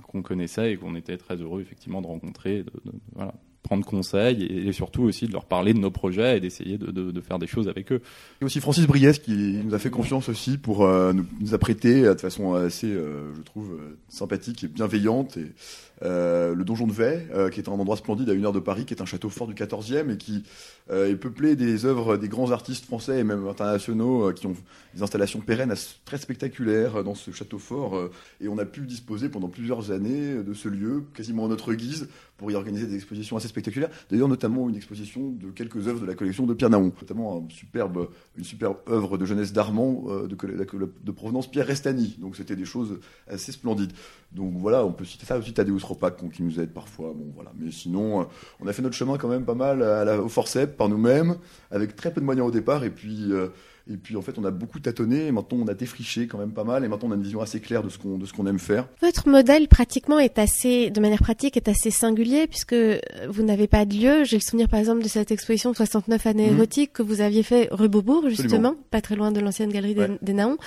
qu'on 0.08 0.22
connaissait 0.22 0.74
et 0.74 0.78
qu'on 0.78 0.96
était 0.96 1.18
très 1.18 1.36
heureux 1.36 1.62
effectivement 1.62 2.02
de 2.02 2.08
rencontrer, 2.08 2.64
de, 2.64 2.72
de, 2.86 2.94
voilà, 3.14 3.34
prendre 3.64 3.86
conseil 3.86 4.44
et, 4.44 4.72
surtout 4.72 5.04
aussi 5.04 5.28
de 5.28 5.34
leur 5.34 5.46
parler 5.46 5.74
de 5.74 5.80
nos 5.80 5.92
projets 5.92 6.38
et 6.38 6.40
d'essayer 6.40 6.78
de, 6.78 7.22
faire 7.22 7.40
des 7.40 7.48
choses 7.48 7.68
avec 7.68 7.92
eux. 7.92 8.02
Et 8.42 8.46
aussi 8.46 8.60
Francis 8.60 8.86
Briès 8.88 9.20
qui 9.20 9.60
nous 9.64 9.74
a 9.74 9.80
fait 9.80 9.90
confiance 9.90 10.30
aussi 10.30 10.58
pour 10.58 10.84
euh, 10.84 11.14
nous, 11.14 11.54
apprêter 11.54 12.02
de 12.02 12.20
façon 12.20 12.54
assez, 12.56 12.88
euh, 12.88 13.34
je 13.36 13.42
trouve, 13.42 13.78
sympathique 14.10 14.64
et 14.64 14.68
bienveillante 14.68 15.38
euh, 16.04 16.56
le 16.56 16.64
donjon 16.64 16.88
de 16.88 16.92
Vey, 16.92 17.28
euh, 17.34 17.50
qui 17.50 17.60
est 17.60 17.70
un 17.70 17.74
endroit 17.74 17.96
splendide 17.96 18.30
à 18.30 18.34
une 18.34 18.46
heure 18.46 18.54
de 18.54 18.60
Paris, 18.60 18.86
qui 18.86 18.94
est 18.94 19.02
un 19.02 19.06
château 19.06 19.30
fort 19.30 19.48
du 19.48 19.54
14e 19.54 20.12
et 20.12 20.18
qui 20.18 20.44
euh, 20.90 21.10
est 21.10 21.16
peuplé 21.16 21.56
des 21.56 21.86
œuvres 21.86 22.18
des 22.18 22.28
grands 22.28 22.52
artistes 22.52 22.86
français 22.86 23.20
et 23.20 23.24
même 23.24 23.48
internationaux 23.48 24.34
qui 24.34 24.48
ont 24.48 24.56
des 24.96 25.04
installations 25.04 25.40
pérennes 25.40 25.74
très 26.06 26.18
spectaculaires 26.18 27.04
dans 27.04 27.16
ce 27.16 27.32
château 27.32 27.60
fort. 27.60 28.10
Et 28.40 28.48
on 28.48 28.58
a 28.58 28.66
pu 28.66 28.82
disposer 28.82 29.30
pendant 29.30 29.48
plusieurs 29.48 29.92
années 29.92 30.44
de 30.44 30.54
ce 30.54 30.68
lieu, 30.68 31.04
quasiment 31.14 31.46
à 31.46 31.48
notre 31.48 31.74
guise, 31.74 32.10
pour 32.38 32.50
y 32.50 32.56
organiser 32.56 32.88
des 32.88 32.96
expositions 32.96 33.38
assez 33.38 33.48
spectaculaires. 33.48 33.90
D'ailleurs, 34.10 34.28
notamment 34.28 34.68
une 34.68 34.76
exposition 34.76 35.30
de 35.30 35.52
quelques 35.52 35.88
œuvres 35.88 36.02
de 36.02 36.08
la 36.08 36.16
collection 36.16 36.48
de 36.48 36.56
Pierre 36.56 36.72
Naon, 36.72 36.92
notamment 37.00 37.48
une 38.36 38.44
superbe 38.44 38.78
œuvre 38.90 39.18
de 39.20 39.26
jeunesse 39.26 39.54
d'Armand 39.54 40.06
de, 40.28 41.12
provenance 41.12 41.50
Pierre 41.50 41.68
Restani. 41.68 42.18
Donc 42.20 42.36
c'était 42.36 42.56
des 42.56 42.66
choses 42.66 43.00
assez 43.28 43.52
splendides. 43.52 43.94
Donc 44.32 44.54
voilà, 44.58 44.86
on 44.86 44.92
peut 44.92 45.06
citer 45.06 45.26
ça 45.26 45.38
aussi 45.38 45.54
Tadeusz 45.54 45.84
Ropac 45.92 46.18
qui 46.32 46.44
nous 46.44 46.60
aide 46.60 46.72
parfois. 46.72 47.14
Bon 47.16 47.32
voilà, 47.36 47.52
mais 47.58 47.72
sinon, 47.72 48.28
on 48.60 48.68
a 48.68 48.74
fait 48.74 48.82
notre 48.82 48.96
chemin 48.96 49.18
quand 49.18 49.30
même 49.30 49.46
pas 49.46 49.56
mal 49.56 49.84
à 49.84 50.06
la, 50.06 50.22
au 50.22 50.30
forceps 50.30 50.76
par 50.76 50.90
nous-mêmes, 50.90 51.36
avec 51.70 51.96
très 51.96 52.12
peu 52.12 52.22
de 52.22 52.26
moyens 52.26 52.48
au 52.48 52.52
départ, 52.52 52.84
et 52.84 52.90
puis. 52.90 53.32
Et 53.90 53.98
puis 53.98 54.16
en 54.16 54.22
fait, 54.22 54.38
on 54.38 54.46
a 54.46 54.52
beaucoup 54.52 54.80
tâtonné, 54.80 55.28
et 55.28 55.32
maintenant 55.32 55.60
on 55.62 55.68
a 55.68 55.74
défriché 55.74 56.28
quand 56.28 56.38
même 56.38 56.52
pas 56.52 56.64
mal, 56.64 56.84
et 56.84 56.88
maintenant 56.88 57.10
on 57.10 57.12
a 57.14 57.16
une 57.16 57.24
vision 57.24 57.42
assez 57.42 57.60
claire 57.60 57.84
de 57.84 57.90
ce 57.90 57.98
qu'on 57.98 58.18
de 58.18 58.26
ce 58.26 58.34
qu'on 58.34 58.48
aime 58.48 58.60
faire. 58.60 58.88
Votre 59.02 59.28
modèle 59.28 59.68
pratiquement 59.68 60.20
est 60.20 60.38
assez, 60.40 60.90
de 60.90 61.00
manière 61.00 61.22
pratique, 61.22 61.58
est 61.58 61.68
assez 61.68 61.92
singulier 61.92 62.48
puisque 62.48 62.76
vous 63.30 63.44
n'avez 63.44 63.68
pas 63.68 63.86
de 63.86 63.96
lieu. 63.96 64.24
J'ai 64.24 64.38
le 64.38 64.42
souvenir 64.42 64.70
par 64.70 64.80
exemple 64.80 65.04
de 65.04 65.08
cette 65.08 65.32
exposition 65.32 65.74
69 65.74 66.26
années 66.28 66.50
mmh. 66.50 66.56
érotiques 66.56 66.94
que 66.94 67.04
vous 67.04 67.22
aviez 67.22 67.44
fait 67.44 67.68
rue 67.72 67.90
Beaubourg 67.90 68.30
justement, 68.30 68.76
pas 68.92 69.02
très 69.02 69.16
loin 69.16 69.32
de 69.32 69.40
l'ancienne 69.40 69.72
galerie 69.72 69.96
ouais. 69.96 70.08
des, 70.08 70.18
des 70.22 70.34
Naons. 70.34 70.58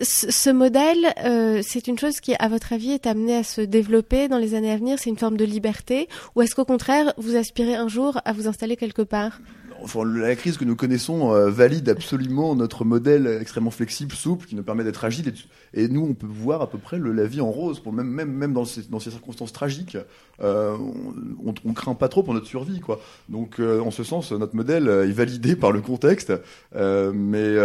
Ce, 0.00 0.30
ce 0.30 0.50
modèle, 0.50 1.12
euh, 1.24 1.60
c'est 1.62 1.88
une 1.88 1.98
chose 1.98 2.20
qui, 2.20 2.34
à 2.38 2.48
votre 2.48 2.72
avis, 2.72 2.92
est 2.92 3.06
amenée 3.06 3.36
à 3.36 3.42
se 3.42 3.60
développer 3.60 4.28
dans 4.28 4.38
les 4.38 4.54
années 4.54 4.72
à 4.72 4.76
venir? 4.76 4.98
C'est 4.98 5.10
une 5.10 5.18
forme 5.18 5.36
de 5.36 5.44
liberté, 5.44 6.08
ou 6.34 6.42
est-ce 6.42 6.54
qu'au 6.54 6.64
contraire, 6.64 7.12
vous 7.16 7.36
aspirez 7.36 7.74
un 7.74 7.88
jour 7.88 8.20
à 8.24 8.32
vous 8.32 8.48
installer 8.48 8.76
quelque 8.76 9.02
part? 9.02 9.40
Enfin, 9.82 10.04
la 10.04 10.34
crise 10.36 10.56
que 10.56 10.64
nous 10.64 10.76
connaissons 10.76 11.32
euh, 11.32 11.50
valide 11.50 11.88
absolument 11.88 12.54
notre 12.54 12.84
modèle 12.84 13.26
extrêmement 13.40 13.70
flexible, 13.70 14.14
souple, 14.14 14.46
qui 14.46 14.54
nous 14.54 14.62
permet 14.62 14.84
d'être 14.84 15.04
agile. 15.04 15.32
Et, 15.72 15.88
nous, 15.88 16.06
on 16.08 16.14
peut 16.14 16.26
voir 16.28 16.62
à 16.62 16.70
peu 16.70 16.78
près 16.78 16.98
la 16.98 17.26
vie 17.26 17.40
en 17.40 17.50
rose, 17.50 17.82
même, 17.92 18.06
même, 18.06 18.32
même 18.32 18.52
dans, 18.52 18.64
ces, 18.64 18.82
dans 18.82 19.00
ces 19.00 19.10
circonstances 19.10 19.52
tragiques. 19.52 19.96
Euh, 20.42 20.76
on, 21.44 21.54
on, 21.64 21.72
craint 21.72 21.94
pas 21.94 22.08
trop 22.08 22.22
pour 22.22 22.34
notre 22.34 22.46
survie, 22.46 22.80
quoi. 22.80 23.00
Donc, 23.28 23.60
euh, 23.60 23.80
en 23.80 23.90
ce 23.90 24.04
sens, 24.04 24.32
notre 24.32 24.56
modèle 24.56 24.88
est 24.88 25.12
validé 25.12 25.56
par 25.56 25.72
le 25.72 25.80
contexte, 25.80 26.32
mais 26.74 27.56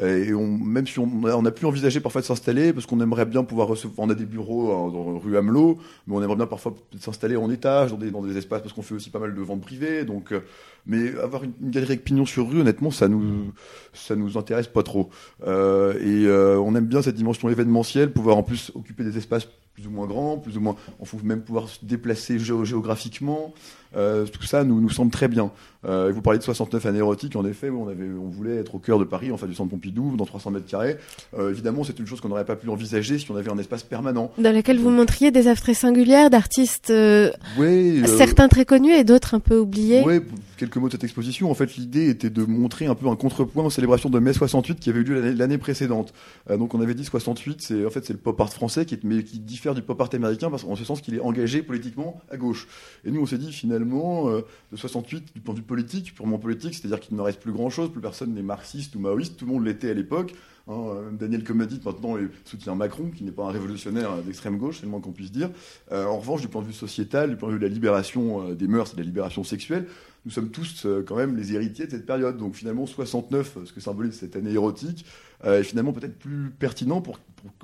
et 0.00 0.32
on, 0.32 0.46
même 0.46 0.86
si 0.86 0.98
on, 0.98 1.10
on, 1.24 1.44
a 1.44 1.50
pu 1.50 1.66
envisager 1.66 2.00
parfois 2.00 2.20
de 2.20 2.26
s'installer, 2.26 2.72
parce 2.72 2.86
qu'on 2.86 3.00
aimerait 3.00 3.26
bien 3.26 3.42
pouvoir 3.44 3.68
recevoir, 3.68 4.06
on 4.06 4.10
a 4.10 4.14
des 4.14 4.26
bureaux 4.26 4.72
hein, 4.72 4.92
dans 4.92 5.18
rue 5.18 5.36
Hamelot, 5.36 5.78
mais 6.06 6.14
on 6.14 6.22
aimerait 6.22 6.36
bien 6.36 6.46
parfois 6.46 6.74
s'installer 7.00 7.36
en 7.36 7.50
étage, 7.50 7.92
dans 7.92 8.22
des, 8.22 8.36
espaces, 8.36 8.62
parce 8.62 8.72
qu'on 8.72 8.82
fait 8.82 8.94
aussi 8.94 9.10
pas 9.10 9.18
mal 9.18 9.34
de 9.34 9.40
ventes 9.40 9.60
privées, 9.60 10.04
donc, 10.04 10.32
euh, 10.32 10.40
mais 10.86 11.16
avoir 11.18 11.44
une, 11.44 11.52
galerie 11.60 11.92
avec 11.92 12.04
pignon 12.04 12.26
sur 12.26 12.48
rue, 12.48 12.60
honnêtement, 12.60 12.90
ça 12.90 13.08
nous, 13.08 13.52
ça 13.92 14.16
nous 14.16 14.38
intéresse 14.38 14.68
pas 14.68 14.82
trop. 14.82 15.10
Euh, 15.46 15.94
et 15.94 16.26
euh, 16.26 16.58
on 16.58 16.74
aime 16.74 16.86
bien 16.86 17.02
cette 17.02 17.16
dimension 17.16 17.48
événementielle, 17.48 18.12
pouvoir 18.12 18.36
en 18.36 18.42
plus 18.42 18.72
occuper 18.74 19.04
des 19.04 19.16
espaces 19.18 19.48
plus 19.74 19.86
ou 19.86 19.90
moins 19.90 20.06
grand, 20.06 20.38
plus 20.38 20.56
ou 20.56 20.60
moins, 20.60 20.74
on 20.98 21.04
faut 21.04 21.18
même 21.22 21.42
pouvoir 21.42 21.68
se 21.68 21.84
déplacer 21.84 22.38
géographiquement. 22.38 23.54
Euh, 23.96 24.26
tout 24.26 24.42
ça 24.42 24.64
nous, 24.64 24.80
nous 24.80 24.90
semble 24.90 25.10
très 25.10 25.28
bien. 25.28 25.50
Euh, 25.86 26.10
vous 26.12 26.22
parlez 26.22 26.38
de 26.38 26.44
69 26.44 26.86
anérotiques, 26.86 27.36
en 27.36 27.44
effet, 27.44 27.70
on, 27.70 27.88
avait, 27.88 28.08
on 28.08 28.28
voulait 28.28 28.56
être 28.56 28.74
au 28.74 28.78
cœur 28.78 28.98
de 28.98 29.04
Paris, 29.04 29.30
en 29.30 29.36
du 29.46 29.54
centre 29.54 29.70
Pompidou, 29.70 30.16
dans 30.16 30.24
300 30.24 30.50
mètres 30.50 30.66
carrés. 30.66 30.96
Euh, 31.38 31.50
évidemment, 31.50 31.84
c'est 31.84 31.98
une 31.98 32.06
chose 32.06 32.20
qu'on 32.20 32.28
n'aurait 32.28 32.44
pas 32.44 32.56
pu 32.56 32.68
envisager 32.68 33.18
si 33.18 33.30
on 33.30 33.36
avait 33.36 33.50
un 33.50 33.58
espace 33.58 33.84
permanent. 33.84 34.32
Dans 34.38 34.54
lequel 34.54 34.78
vous 34.78 34.90
montriez 34.90 35.30
des 35.30 35.46
œuvres 35.46 35.60
très 35.60 35.74
singulières 35.74 36.30
d'artistes, 36.30 36.90
euh, 36.90 37.30
oui, 37.58 38.02
certains 38.06 38.48
très 38.48 38.64
connus 38.64 38.92
et 38.92 39.04
d'autres 39.04 39.34
un 39.34 39.40
peu 39.40 39.56
oubliés. 39.58 40.02
Oui, 40.04 40.20
quelques 40.58 40.76
mots 40.76 40.88
de 40.88 40.92
cette 40.92 41.04
exposition. 41.04 41.50
En 41.50 41.54
fait, 41.54 41.76
l'idée 41.76 42.10
était 42.10 42.30
de 42.30 42.44
montrer 42.44 42.86
un 42.86 42.94
peu 42.94 43.08
un 43.08 43.16
contrepoint 43.16 43.64
aux 43.64 43.70
célébrations 43.70 44.10
de 44.10 44.18
mai 44.18 44.32
68 44.32 44.78
qui 44.80 44.90
avait 44.90 45.00
eu 45.00 45.04
lieu 45.04 45.32
l'année 45.32 45.58
précédente. 45.58 46.12
donc, 46.48 46.74
on 46.74 46.80
avait 46.80 46.94
dit 46.94 47.04
68, 47.04 47.62
c'est 47.62 47.86
en 47.86 47.90
fait 47.90 48.04
c'est 48.04 48.12
le 48.12 48.18
pop 48.18 48.38
art 48.40 48.52
français 48.52 48.84
qui, 48.84 48.98
mais 49.04 49.22
qui 49.22 49.38
diffère 49.38 49.74
du 49.74 49.82
pop 49.82 50.00
art 50.00 50.10
américain 50.12 50.50
parce 50.50 50.64
qu'en 50.64 50.76
ce 50.76 50.84
sens 50.84 51.00
qu'il 51.00 51.14
est 51.14 51.20
engagé 51.20 51.62
politiquement 51.62 52.20
à 52.30 52.36
gauche. 52.36 52.68
Et 53.04 53.10
nous, 53.10 53.20
on 53.20 53.26
s'est 53.26 53.38
dit 53.38 53.52
finalement 53.52 54.30
de 54.30 54.76
68 54.76 55.34
du 55.34 55.40
point 55.40 55.54
de 55.54 55.60
vue 55.60 55.64
politique, 55.64 56.14
purement 56.14 56.38
politique, 56.38 56.74
c'est-à-dire 56.74 57.00
qu'il 57.00 57.16
ne 57.16 57.22
reste 57.22 57.40
plus 57.40 57.52
grand-chose, 57.52 57.90
plus 57.90 58.00
personne 58.00 58.34
n'est 58.34 58.42
marxiste 58.42 58.94
ou 58.96 59.00
maoïste, 59.00 59.36
tout 59.36 59.46
le 59.46 59.52
monde 59.52 59.64
l'était 59.64 59.90
à 59.90 59.94
l'époque. 59.94 60.34
Hein, 60.68 60.84
euh, 60.88 61.10
Daniel 61.12 61.44
Comedit 61.44 61.80
maintenant 61.84 62.16
soutient 62.44 62.74
Macron, 62.74 63.10
qui 63.10 63.24
n'est 63.24 63.32
pas 63.32 63.44
un 63.44 63.50
révolutionnaire 63.50 64.18
d'extrême 64.18 64.58
gauche, 64.58 64.76
c'est 64.76 64.82
le 64.82 64.90
moins 64.90 65.00
qu'on 65.00 65.12
puisse 65.12 65.32
dire. 65.32 65.50
Euh, 65.92 66.04
en 66.04 66.18
revanche, 66.18 66.42
du 66.42 66.48
point 66.48 66.60
de 66.60 66.66
vue 66.66 66.74
sociétal, 66.74 67.30
du 67.30 67.36
point 67.36 67.48
de 67.48 67.54
vue 67.54 67.58
de 67.58 67.66
la 67.66 67.72
libération 67.72 68.50
euh, 68.50 68.54
des 68.54 68.68
mœurs 68.68 68.92
et 68.92 68.96
de 68.96 69.00
la 69.00 69.06
libération 69.06 69.44
sexuelle, 69.44 69.86
nous 70.24 70.30
sommes 70.30 70.50
tous 70.50 70.86
quand 71.06 71.16
même 71.16 71.36
les 71.36 71.54
héritiers 71.54 71.86
de 71.86 71.92
cette 71.92 72.06
période. 72.06 72.36
Donc 72.36 72.54
finalement, 72.54 72.86
69, 72.86 73.58
ce 73.64 73.72
que 73.72 73.80
symbolise 73.80 74.14
cette 74.14 74.36
année 74.36 74.52
érotique, 74.52 75.06
est 75.44 75.62
finalement 75.62 75.92
peut-être 75.92 76.18
plus 76.18 76.50
pertinent 76.50 77.00
pour 77.00 77.18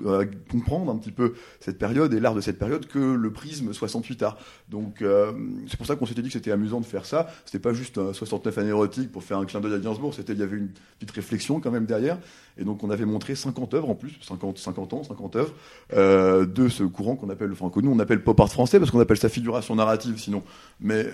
euh, 0.05 0.25
comprendre 0.51 0.91
un 0.91 0.97
petit 0.97 1.11
peu 1.11 1.33
cette 1.59 1.77
période 1.77 2.13
et 2.13 2.19
l'art 2.19 2.35
de 2.35 2.41
cette 2.41 2.57
période 2.57 2.85
que 2.87 2.99
le 2.99 3.31
prisme 3.31 3.71
68A. 3.71 4.35
Donc 4.69 5.01
euh, 5.01 5.31
c'est 5.67 5.77
pour 5.77 5.85
ça 5.85 5.95
qu'on 5.95 6.05
s'était 6.05 6.21
dit 6.21 6.29
que 6.29 6.33
c'était 6.33 6.51
amusant 6.51 6.79
de 6.79 6.85
faire 6.85 7.05
ça. 7.05 7.27
C'était 7.45 7.59
pas 7.59 7.73
juste 7.73 7.97
un 7.97 8.13
69 8.13 8.57
anérotique 8.57 9.11
pour 9.11 9.23
faire 9.23 9.37
un 9.37 9.45
clin 9.45 9.59
d'œil 9.59 9.73
à 9.73 9.79
Gainsbourg, 9.79 10.13
c'était 10.13 10.33
il 10.33 10.39
y 10.39 10.43
avait 10.43 10.57
une 10.57 10.69
petite 10.99 11.11
réflexion 11.11 11.59
quand 11.59 11.71
même 11.71 11.85
derrière. 11.85 12.17
Et 12.57 12.63
donc 12.63 12.83
on 12.83 12.89
avait 12.89 13.05
montré 13.05 13.35
50 13.35 13.73
œuvres 13.73 13.89
en 13.89 13.95
plus, 13.95 14.17
50, 14.21 14.57
50 14.57 14.93
ans, 14.93 15.03
50 15.03 15.35
œuvres 15.35 15.53
euh, 15.93 16.45
de 16.45 16.69
ce 16.69 16.83
courant 16.83 17.15
qu'on 17.15 17.29
appelle, 17.29 17.51
enfin 17.51 17.69
que 17.69 17.79
nous 17.79 17.91
on 17.91 17.99
appelle 17.99 18.23
pop 18.23 18.39
art 18.39 18.51
français 18.51 18.79
parce 18.79 18.91
qu'on 18.91 19.01
appelle 19.01 19.17
ça 19.17 19.29
figuration 19.29 19.75
narrative 19.75 20.17
sinon, 20.17 20.43
mais 20.79 21.05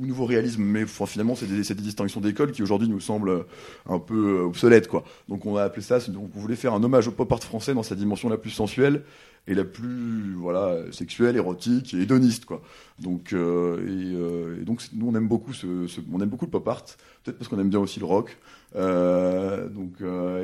ou 0.00 0.06
nouveau 0.06 0.26
réalisme. 0.26 0.62
Mais 0.62 0.84
finalement 0.86 1.34
c'est 1.34 1.46
des, 1.46 1.62
des, 1.62 1.82
distinctions 1.82 2.20
d'école 2.20 2.52
qui 2.52 2.62
aujourd'hui 2.62 2.88
nous 2.88 3.00
semblent 3.00 3.46
un 3.88 3.98
peu 3.98 4.40
obsolètes. 4.40 4.88
Donc 5.28 5.46
on 5.46 5.56
a 5.56 5.63
appelé 5.64 5.82
ça, 5.82 5.98
donc 6.00 6.30
on 6.36 6.38
voulait 6.38 6.56
faire 6.56 6.74
un 6.74 6.82
hommage 6.82 7.08
au 7.08 7.12
pop 7.12 7.30
art 7.32 7.42
français 7.42 7.74
dans 7.74 7.82
sa 7.82 7.94
dimension 7.94 8.28
la 8.28 8.36
plus 8.36 8.50
sensuelle 8.50 9.02
et 9.46 9.54
la 9.54 9.64
plus 9.64 10.34
voilà 10.34 10.76
sexuelle, 10.90 11.36
érotique 11.36 11.94
et 11.94 12.02
hédoniste 12.02 12.44
quoi. 12.44 12.62
Donc 12.98 13.32
euh, 13.32 13.78
euh, 13.78 14.60
et, 14.60 14.64
donc 14.64 14.82
nous 14.94 15.08
on 15.08 15.14
aime 15.14 15.28
beaucoup 15.28 15.52
ce, 15.52 15.86
on 16.12 16.20
aime 16.20 16.28
beaucoup 16.28 16.46
le 16.46 16.50
pop 16.50 16.66
art, 16.68 16.84
peut-être 17.22 17.38
parce 17.38 17.48
qu'on 17.48 17.58
aime 17.58 17.70
bien 17.70 17.80
aussi 17.80 18.00
le 18.00 18.06
rock. 18.06 18.36
Euh, 18.76 19.68
donc 19.68 19.92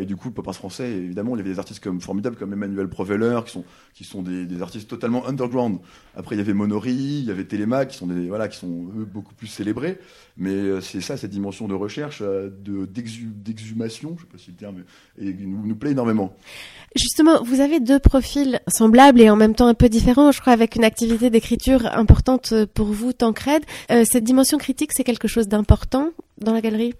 et 0.00 0.06
du 0.06 0.16
coup 0.16 0.28
le 0.28 0.34
pop 0.34 0.46
art 0.46 0.54
français 0.54 0.88
évidemment 0.88 1.34
il 1.34 1.38
y 1.38 1.40
avait 1.40 1.50
des 1.50 1.58
artistes 1.58 1.82
comme 1.82 2.00
formidables 2.00 2.36
comme 2.36 2.52
Emmanuel 2.52 2.88
Proveller 2.88 3.40
qui 3.44 3.50
sont 3.50 3.64
qui 3.92 4.04
sont 4.04 4.22
des, 4.22 4.62
artistes 4.62 4.88
totalement 4.88 5.26
underground. 5.26 5.78
Après 6.16 6.36
il 6.36 6.38
y 6.38 6.42
avait 6.42 6.54
Monory, 6.54 6.92
il 6.92 7.24
y 7.24 7.30
avait 7.30 7.44
Télémac 7.44 7.88
qui 7.88 7.96
sont 7.96 8.06
des 8.06 8.28
voilà 8.28 8.48
qui 8.48 8.58
sont 8.58 8.88
eux 8.98 9.04
beaucoup 9.04 9.34
plus 9.34 9.46
célébrés. 9.46 9.98
Mais 10.36 10.80
c'est 10.80 11.00
ça 11.00 11.16
cette 11.16 11.30
dimension 11.30 11.68
de 11.68 11.74
recherche 11.74 12.22
de 12.22 12.86
d'exhumation, 12.86 14.16
je 14.16 14.22
sais 14.22 14.28
pas 14.30 14.38
si 14.38 14.50
le 14.50 14.56
terme 14.56 14.84
et 15.18 15.32
nous, 15.32 15.66
nous 15.66 15.74
plaît 15.74 15.90
énormément. 15.90 16.34
Justement, 16.96 17.42
vous 17.42 17.60
avez 17.60 17.78
deux 17.78 17.98
profils 17.98 18.60
semblables 18.66 19.20
et 19.20 19.30
en 19.30 19.36
même 19.36 19.54
temps 19.54 19.68
un 19.68 19.74
peu 19.74 19.88
différents, 19.88 20.32
je 20.32 20.40
crois, 20.40 20.52
avec 20.52 20.76
une 20.76 20.84
activité 20.84 21.30
d'écriture 21.30 21.86
importante 21.86 22.52
pour 22.74 22.86
vous, 22.86 23.12
Tancred. 23.12 23.64
Euh, 23.90 24.04
cette 24.04 24.24
dimension 24.24 24.58
critique, 24.58 24.90
c'est 24.92 25.04
quelque 25.04 25.28
chose 25.28 25.46
d'important 25.46 26.10
dans 26.38 26.52
la 26.52 26.60
galerie? 26.60 26.94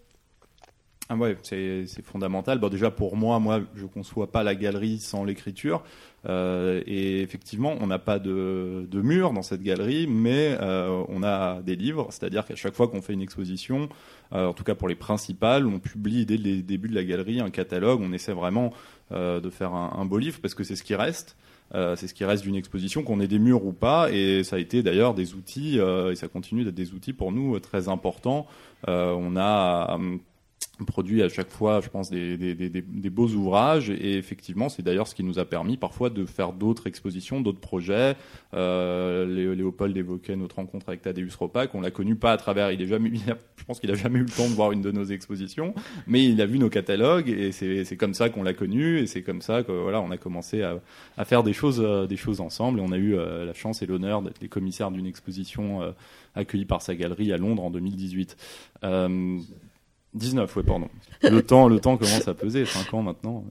Ah 1.12 1.16
ouais, 1.16 1.36
c'est 1.42 2.04
fondamental. 2.04 2.60
Bon, 2.60 2.68
déjà 2.68 2.92
pour 2.92 3.16
moi, 3.16 3.40
moi, 3.40 3.62
je 3.74 3.84
conçois 3.84 4.30
pas 4.30 4.44
la 4.44 4.54
galerie 4.54 5.00
sans 5.00 5.24
l'écriture. 5.24 5.82
Euh, 6.28 6.84
et 6.86 7.20
effectivement, 7.20 7.74
on 7.80 7.88
n'a 7.88 7.98
pas 7.98 8.20
de, 8.20 8.86
mur 8.92 9.32
dans 9.32 9.42
cette 9.42 9.64
galerie, 9.64 10.06
mais 10.06 10.56
euh, 10.60 11.02
on 11.08 11.24
a 11.24 11.62
des 11.62 11.74
livres. 11.74 12.06
C'est-à-dire 12.10 12.44
qu'à 12.44 12.54
chaque 12.54 12.74
fois 12.74 12.86
qu'on 12.86 13.02
fait 13.02 13.12
une 13.12 13.22
exposition, 13.22 13.88
euh, 14.32 14.46
en 14.46 14.52
tout 14.52 14.62
cas 14.62 14.76
pour 14.76 14.86
les 14.86 14.94
principales, 14.94 15.66
on 15.66 15.80
publie 15.80 16.26
dès 16.26 16.36
le 16.36 16.62
début 16.62 16.88
de 16.88 16.94
la 16.94 17.02
galerie 17.02 17.40
un 17.40 17.50
catalogue. 17.50 18.00
On 18.00 18.12
essaie 18.12 18.32
vraiment 18.32 18.72
de 19.10 19.50
faire 19.50 19.72
un, 19.74 20.04
beau 20.04 20.18
livre 20.18 20.38
parce 20.40 20.54
que 20.54 20.62
c'est 20.62 20.76
ce 20.76 20.84
qui 20.84 20.94
reste. 20.94 21.36
C'est 21.72 22.06
ce 22.06 22.14
qui 22.14 22.24
reste 22.24 22.44
d'une 22.44 22.54
exposition, 22.54 23.02
qu'on 23.02 23.18
ait 23.18 23.26
des 23.26 23.40
murs 23.40 23.64
ou 23.64 23.72
pas, 23.72 24.12
et 24.12 24.44
ça 24.44 24.54
a 24.54 24.58
été 24.60 24.84
d'ailleurs 24.84 25.14
des 25.14 25.34
outils, 25.34 25.78
et 25.78 26.14
ça 26.14 26.28
continue 26.28 26.62
d'être 26.62 26.76
des 26.76 26.92
outils 26.94 27.12
pour 27.12 27.32
nous 27.32 27.58
très 27.58 27.88
importants. 27.88 28.46
on 28.86 29.36
a 29.36 29.98
produit 30.84 31.22
à 31.22 31.28
chaque 31.28 31.50
fois, 31.50 31.80
je 31.80 31.88
pense, 31.88 32.10
des, 32.10 32.36
des, 32.36 32.54
des, 32.54 32.68
des 32.68 33.10
beaux 33.10 33.28
ouvrages. 33.28 33.90
Et 33.90 34.16
effectivement, 34.16 34.68
c'est 34.68 34.82
d'ailleurs 34.82 35.06
ce 35.06 35.14
qui 35.14 35.24
nous 35.24 35.38
a 35.38 35.44
permis 35.44 35.76
parfois 35.76 36.10
de 36.10 36.24
faire 36.24 36.52
d'autres 36.52 36.86
expositions, 36.86 37.40
d'autres 37.40 37.60
projets. 37.60 38.16
Euh, 38.54 39.54
Léopold 39.54 39.96
évoquait 39.96 40.36
notre 40.36 40.56
rencontre 40.56 40.88
avec 40.88 41.02
Tadeusz 41.02 41.36
Ropak. 41.38 41.74
On 41.74 41.80
l'a 41.80 41.90
connu 41.90 42.16
pas 42.16 42.32
à 42.32 42.36
travers. 42.36 42.72
Il 42.72 42.80
est 42.82 42.86
jamais. 42.86 43.12
je 43.56 43.64
pense 43.64 43.80
qu'il 43.80 43.90
a 43.90 43.94
jamais 43.94 44.18
eu 44.18 44.24
le 44.24 44.28
temps 44.28 44.48
de 44.48 44.54
voir 44.54 44.72
une 44.72 44.82
de 44.82 44.90
nos 44.90 45.04
expositions, 45.04 45.74
mais 46.06 46.24
il 46.24 46.40
a 46.40 46.46
vu 46.46 46.58
nos 46.58 46.70
catalogues 46.70 47.28
et 47.28 47.52
c'est 47.52 47.96
comme 47.96 48.14
ça 48.14 48.30
qu'on 48.30 48.42
l'a 48.42 48.54
connu 48.54 48.98
et 48.98 49.06
c'est 49.06 49.22
comme 49.22 49.42
ça 49.42 49.62
que 49.62 49.72
voilà, 49.72 50.00
on 50.00 50.10
a 50.10 50.16
commencé 50.16 50.62
à, 50.62 50.80
à 51.16 51.24
faire 51.24 51.42
des 51.42 51.52
choses, 51.52 51.80
euh, 51.84 52.06
des 52.06 52.16
choses 52.16 52.40
ensemble. 52.40 52.80
Et 52.80 52.82
on 52.82 52.92
a 52.92 52.96
eu 52.96 53.16
euh, 53.16 53.44
la 53.44 53.54
chance 53.54 53.82
et 53.82 53.86
l'honneur 53.86 54.22
d'être 54.22 54.40
les 54.40 54.48
commissaires 54.48 54.90
d'une 54.90 55.06
exposition 55.06 55.82
euh, 55.82 55.92
accueillie 56.34 56.64
par 56.64 56.82
sa 56.82 56.94
galerie 56.94 57.32
à 57.32 57.36
Londres 57.36 57.62
en 57.62 57.70
2018. 57.70 58.36
19, 60.14 60.56
ouais, 60.56 60.62
pardon. 60.62 60.88
Le 61.22 61.40
temps, 61.42 61.68
le 61.68 61.78
temps 61.78 61.96
commence 61.96 62.26
à 62.26 62.34
peser, 62.34 62.64
5 62.64 62.94
ans 62.94 63.02
maintenant. 63.02 63.44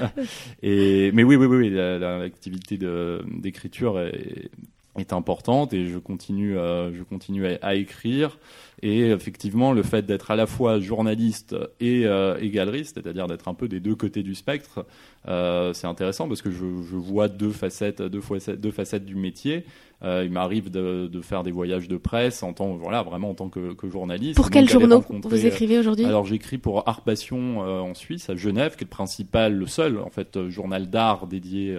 et, 0.62 1.12
mais 1.12 1.22
oui, 1.22 1.36
oui, 1.36 1.46
oui, 1.46 1.56
oui 1.56 1.70
l'activité 1.70 2.78
d'écriture 2.78 4.00
est, 4.00 4.50
est, 4.98 5.12
importante 5.12 5.72
et 5.72 5.86
je 5.86 5.98
continue, 5.98 6.56
euh, 6.56 6.92
je 6.92 7.02
continue 7.02 7.46
à, 7.46 7.74
écrire. 7.74 8.38
Et 8.82 9.10
effectivement, 9.10 9.72
le 9.72 9.82
fait 9.82 10.04
d'être 10.04 10.30
à 10.30 10.36
la 10.36 10.46
fois 10.46 10.78
journaliste 10.80 11.56
et, 11.80 12.06
euh, 12.06 12.38
et 12.40 12.50
galeriste, 12.50 13.00
c'est-à-dire 13.00 13.26
d'être 13.26 13.48
un 13.48 13.54
peu 13.54 13.68
des 13.68 13.80
deux 13.80 13.94
côtés 13.94 14.22
du 14.22 14.34
spectre, 14.34 14.84
euh, 15.26 15.72
c'est 15.72 15.86
intéressant 15.86 16.28
parce 16.28 16.42
que 16.42 16.50
je, 16.50 16.82
je, 16.82 16.96
vois 16.96 17.28
deux 17.28 17.50
facettes, 17.50 18.02
deux 18.02 18.20
facettes, 18.20 18.60
deux 18.60 18.70
facettes 18.70 19.06
du 19.06 19.14
métier. 19.14 19.64
Euh, 20.02 20.22
il 20.24 20.30
m'arrive 20.30 20.70
de, 20.70 21.08
de, 21.10 21.20
faire 21.22 21.42
des 21.42 21.50
voyages 21.50 21.88
de 21.88 21.96
presse 21.96 22.42
en 22.42 22.52
tant, 22.52 22.74
voilà, 22.74 23.02
vraiment 23.02 23.30
en 23.30 23.34
tant 23.34 23.48
que, 23.48 23.72
que 23.72 23.88
journaliste. 23.88 24.36
Pour 24.36 24.50
quels 24.50 24.68
journaux 24.68 25.02
vous 25.08 25.46
écrivez 25.46 25.78
aujourd'hui? 25.78 26.04
Alors 26.04 26.26
j'écris 26.26 26.58
pour 26.58 26.86
Arpation 26.86 27.62
euh, 27.62 27.80
en 27.80 27.94
Suisse, 27.94 28.28
à 28.28 28.36
Genève, 28.36 28.76
qui 28.76 28.82
est 28.82 28.86
le 28.86 28.90
principal, 28.90 29.54
le 29.54 29.66
seul 29.66 29.98
en 29.98 30.10
fait 30.10 30.48
journal 30.48 30.90
d'art 30.90 31.26
dédié, 31.26 31.74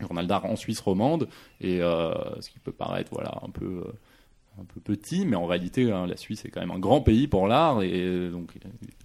journal 0.00 0.26
d'art 0.26 0.44
en 0.44 0.56
Suisse 0.56 0.80
romande, 0.80 1.28
et 1.60 1.78
ce 1.78 2.50
qui 2.50 2.58
peut 2.58 2.72
paraître 2.72 3.12
voilà 3.12 3.40
un 3.42 3.50
peu 3.50 3.84
un 4.60 4.64
peu 4.64 4.80
petit, 4.80 5.26
mais 5.26 5.36
en 5.36 5.46
réalité, 5.46 5.90
hein, 5.90 6.06
la 6.06 6.16
Suisse 6.16 6.44
est 6.44 6.50
quand 6.50 6.60
même 6.60 6.70
un 6.70 6.78
grand 6.78 7.00
pays 7.00 7.26
pour 7.26 7.48
l'art, 7.48 7.82
et 7.82 8.30
donc 8.30 8.54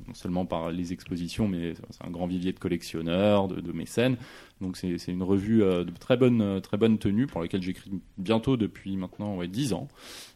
non 0.07 0.13
seulement 0.13 0.45
par 0.45 0.71
les 0.71 0.93
expositions, 0.93 1.47
mais 1.47 1.73
c'est 1.89 2.05
un 2.05 2.11
grand 2.11 2.27
vivier 2.27 2.53
de 2.53 2.59
collectionneurs, 2.59 3.47
de, 3.47 3.71
mécènes. 3.71 4.17
Donc 4.61 4.77
c'est 4.77 5.07
une 5.07 5.23
revue 5.23 5.63
euh, 5.63 5.83
de 5.83 5.91
très 5.91 6.17
bonne, 6.17 6.41
euh, 6.41 6.59
très 6.59 6.77
bonne 6.77 6.97
tenue 6.97 7.27
pour 7.27 7.41
laquelle 7.41 7.61
j'écris 7.61 7.91
bientôt 8.17 8.57
depuis 8.57 8.97
maintenant 8.97 9.37
ouais, 9.37 9.47
10 9.47 9.73
ans. 9.73 9.87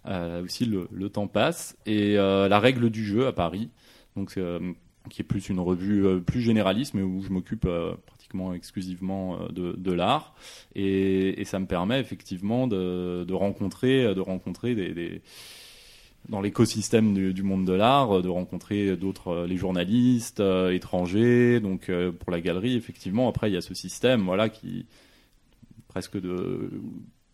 Euh, 0.05 0.43
aussi 0.43 0.65
le, 0.65 1.09
temps 1.09 1.27
passe. 1.27 1.77
Et 1.85 2.17
euh, 2.17 2.47
La 2.47 2.59
règle 2.59 2.89
du 2.89 3.03
jeu 3.05 3.27
à 3.27 3.33
Paris, 3.33 3.69
donc 4.15 4.39
qui 5.09 5.21
est 5.21 5.25
plus 5.25 5.49
une 5.49 5.59
revue 5.59 6.21
plus 6.21 6.41
généraliste, 6.41 6.93
mais 6.93 7.01
où 7.01 7.21
je 7.21 7.29
m'occupe 7.29 7.67
exclusivement 8.53 9.37
de, 9.49 9.73
de 9.77 9.91
l'art. 9.91 10.35
Et, 10.75 11.43
ça 11.45 11.59
me 11.59 11.65
permet 11.65 11.99
effectivement 11.99 12.67
de, 12.67 13.33
rencontrer, 13.33 14.15
de 14.15 14.21
rencontrer 14.21 14.73
dans 16.29 16.41
l'écosystème 16.41 17.33
du, 17.33 17.43
monde 17.43 17.65
de 17.65 17.73
l'art, 17.73 18.21
de 18.21 18.29
rencontrer 18.29 18.95
d'autres, 18.95 19.29
euh, 19.29 19.47
les 19.47 19.57
journalistes 19.57 20.39
euh, 20.39 20.71
étrangers. 20.71 21.59
Donc 21.59 21.89
euh, 21.89 22.11
pour 22.11 22.31
la 22.31 22.39
galerie, 22.41 22.75
effectivement, 22.75 23.27
après 23.27 23.49
il 23.49 23.53
y 23.53 23.57
a 23.57 23.61
ce 23.61 23.73
système, 23.73 24.23
voilà, 24.23 24.49
qui 24.49 24.85
presque 25.87 26.19
de 26.19 26.71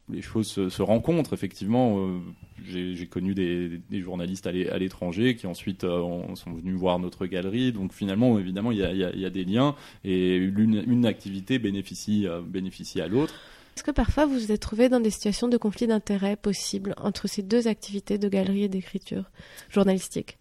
les 0.10 0.22
choses 0.22 0.48
se, 0.48 0.70
se 0.70 0.82
rencontrent. 0.82 1.34
Effectivement, 1.34 2.10
j'ai 2.66 3.08
connu 3.08 3.34
des, 3.34 3.80
des, 3.90 4.02
journalistes 4.02 4.48
à 4.48 4.52
l'étranger 4.52 5.36
qui 5.36 5.48
ensuite 5.48 5.82
sont 5.82 6.54
venus 6.54 6.76
voir 6.76 7.00
notre 7.00 7.26
galerie. 7.26 7.72
Donc 7.72 7.94
finalement, 7.94 8.40
évidemment, 8.40 8.72
il 8.72 8.80
y 8.80 8.84
a, 8.84 8.94
y 8.94 9.04
a, 9.04 9.16
y 9.16 9.26
a 9.26 9.30
des 9.30 9.46
liens 9.46 9.76
et 10.04 10.36
une, 10.36 10.84
une 10.88 11.06
activité 11.06 11.60
bénéficie, 11.60 12.28
bénéficie 12.48 13.02
à 13.02 13.08
l'autre. 13.08 13.34
Est-ce 13.80 13.84
que 13.86 13.92
parfois 13.92 14.26
vous 14.26 14.34
vous 14.34 14.52
êtes 14.52 14.60
trouvé 14.60 14.90
dans 14.90 15.00
des 15.00 15.10
situations 15.10 15.48
de 15.48 15.56
conflit 15.56 15.88
d'intérêts 15.88 16.36
possibles 16.36 16.94
entre 16.98 17.28
ces 17.28 17.42
deux 17.42 17.70
activités 17.70 18.18
de 18.18 18.28
galerie 18.28 18.64
et 18.64 18.68
d'écriture 18.68 19.32
journalistique? 19.70 20.38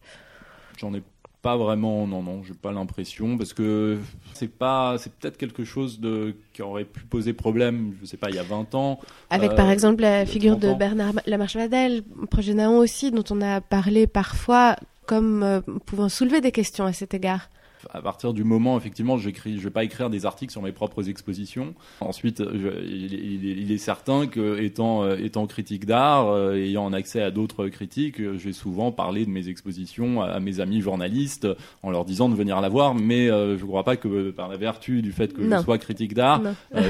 J'en 0.77 0.93
ai 0.93 1.03
pas 1.49 1.57
vraiment, 1.57 2.07
non, 2.07 2.23
non, 2.23 2.43
j'ai 2.43 2.53
pas 2.53 2.73
l'impression 2.73 3.39
parce 3.39 3.55
que 3.55 3.97
c'est 4.35 4.53
pas, 4.53 4.97
c'est 4.99 5.11
peut-être 5.15 5.39
quelque 5.39 5.65
chose 5.65 5.99
de 5.99 6.35
qui 6.53 6.61
aurait 6.61 6.85
pu 6.85 7.01
poser 7.05 7.33
problème, 7.33 7.95
je 8.03 8.07
sais 8.07 8.19
pas, 8.19 8.29
il 8.29 8.37
y 8.37 8.39
a 8.39 8.43
20 8.43 8.75
ans. 8.75 9.01
Avec 9.31 9.53
euh, 9.53 9.55
par 9.55 9.71
exemple 9.71 10.03
la 10.03 10.27
figure 10.27 10.57
de 10.57 10.67
30 10.67 10.75
ans. 10.75 10.77
Bernard 10.77 11.13
Lamarche-Vadel, 11.25 12.03
projet 12.31 12.53
Naon 12.53 12.77
aussi, 12.77 13.11
dont 13.11 13.25
on 13.31 13.41
a 13.41 13.63
parlé 13.63 14.07
parfois 14.07 14.77
comme 15.07 15.43
euh, 15.43 15.63
pouvant 15.87 16.11
soulever 16.11 16.43
des 16.43 16.53
questions 16.53 16.85
à 16.85 16.93
cet 16.93 17.15
égard. 17.15 17.49
À 17.91 18.03
partir 18.03 18.33
du 18.33 18.45
moment, 18.45 18.77
effectivement, 18.77 19.17
je 19.19 19.29
vais 19.31 19.71
pas 19.71 19.85
écrire 19.85 20.11
des 20.11 20.27
articles 20.27 20.53
sur 20.53 20.63
mes 20.63 20.73
propres 20.73 21.09
expositions. 21.09 21.75
Ensuite, 22.01 22.43
je- 22.43 22.85
il, 22.87 23.15
est- 23.15 23.19
il 23.19 23.49
est, 23.49 23.53
il 23.63 23.73
est 23.73 23.79
certain 23.79 24.27
que, 24.27 24.61
étant, 24.61 25.03
euh, 25.05 25.17
étant 25.17 25.47
critique 25.47 25.87
d'art, 25.87 26.29
euh, 26.29 26.55
ayant 26.55 26.93
accès 26.93 27.23
à 27.23 27.31
d'autres 27.31 27.69
critiques, 27.69 28.21
euh, 28.21 28.37
je 28.39 28.45
vais 28.47 28.53
souvent 28.53 28.93
parler 28.93 29.25
de 29.25 29.31
mes 29.31 29.49
expositions 29.49 30.23
à, 30.23 30.27
à 30.29 30.41
mes 30.41 30.61
amis 30.61 30.81
journalistes 30.81 31.47
en 31.83 31.91
leur 31.91 32.05
disant 32.05 32.29
de 32.29 32.35
venir 32.35 32.61
la 32.61 32.69
voir. 32.69 32.95
Mais 32.95 33.27
je 33.29 33.53
ne 33.55 33.67
crois 33.67 33.85
pas 33.85 33.97
que, 33.97 34.31
par 34.31 34.49
la 34.49 34.57
vertu 34.57 35.03
du 35.03 35.13
fait 35.13 35.33
que 35.33 35.41
Non. 35.43 35.59
je 35.59 35.65
sois 35.65 35.79
critique 35.79 36.15
d'art, 36.15 36.41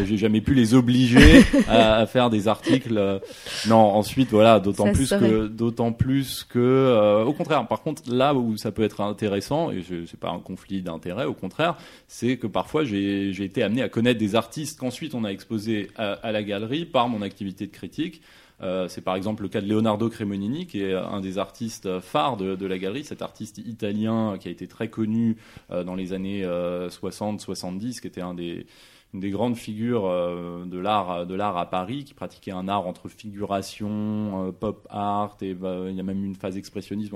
j'ai 0.04 0.16
jamais 0.16 0.40
pu 0.40 0.54
les 0.54 0.74
obliger 0.74 1.42
à, 1.68 1.96
à 1.96 2.06
faire 2.06 2.30
des 2.30 2.48
articles. 2.48 3.20
Non, 3.68 3.76
ensuite, 3.76 4.30
voilà, 4.30 4.60
d'autant 4.60 4.92
plus 4.92 5.10
que, 5.10 5.46
d'autant 5.48 5.92
plus 5.92 6.44
que, 6.44 7.24
au 7.26 7.32
contraire, 7.32 7.66
par 7.66 7.82
contre, 7.82 8.02
là 8.12 8.34
où 8.34 8.56
ça 8.56 8.72
peut 8.72 8.82
être 8.82 9.00
intéressant, 9.00 9.70
et 9.70 9.82
je 9.82 10.06
c'est 10.06 10.18
pas 10.20 10.30
un 10.30 10.38
conflit 10.38 10.77
d'intérêt, 10.82 11.24
au 11.24 11.34
contraire, 11.34 11.76
c'est 12.06 12.36
que 12.36 12.46
parfois 12.46 12.84
j'ai 12.84 13.30
été 13.42 13.62
amené 13.62 13.82
à 13.82 13.88
connaître 13.88 14.18
des 14.18 14.34
artistes 14.34 14.78
qu'ensuite 14.78 15.14
on 15.14 15.24
a 15.24 15.30
exposés 15.30 15.90
à, 15.96 16.32
la 16.32 16.42
galerie 16.42 16.84
par 16.84 17.08
mon 17.08 17.22
activité 17.22 17.66
de 17.66 17.72
critique. 17.72 18.22
Euh, 18.60 18.88
c'est 18.88 19.02
par 19.02 19.14
exemple 19.14 19.44
le 19.44 19.48
cas 19.48 19.60
de 19.60 19.68
Leonardo 19.68 20.08
Cremonini, 20.08 20.66
qui 20.66 20.82
est 20.82 20.92
un 20.92 21.20
des 21.20 21.38
artistes 21.38 22.00
phares 22.00 22.36
de, 22.36 22.66
la 22.66 22.78
galerie, 22.78 23.04
cet 23.04 23.22
artiste 23.22 23.58
italien 23.58 24.36
qui 24.38 24.48
a 24.48 24.50
été 24.50 24.66
très 24.66 24.88
connu 24.88 25.36
euh, 25.70 25.84
dans 25.84 25.94
les 25.94 26.12
années 26.12 26.44
60-70, 26.44 28.00
qui 28.00 28.06
était 28.06 28.20
un 28.20 28.34
des, 28.34 28.66
une 29.14 29.20
des 29.20 29.30
grandes 29.30 29.56
figures 29.56 30.04
euh, 30.04 30.66
de 30.66 30.78
l'art 30.78 31.26
de 31.26 31.34
l'art 31.34 31.56
à 31.56 31.70
Paris, 31.70 32.04
qui 32.04 32.12
pratiquait 32.12 32.50
un 32.50 32.68
art 32.68 32.86
entre 32.86 33.08
figuration, 33.08 34.48
euh, 34.48 34.52
pop 34.52 34.86
art, 34.90 35.36
et 35.40 35.54
bah, 35.54 35.86
il 35.88 35.94
y 35.94 36.00
a 36.00 36.02
même 36.02 36.24
une 36.24 36.34
phase 36.34 36.58
expressionniste, 36.58 37.12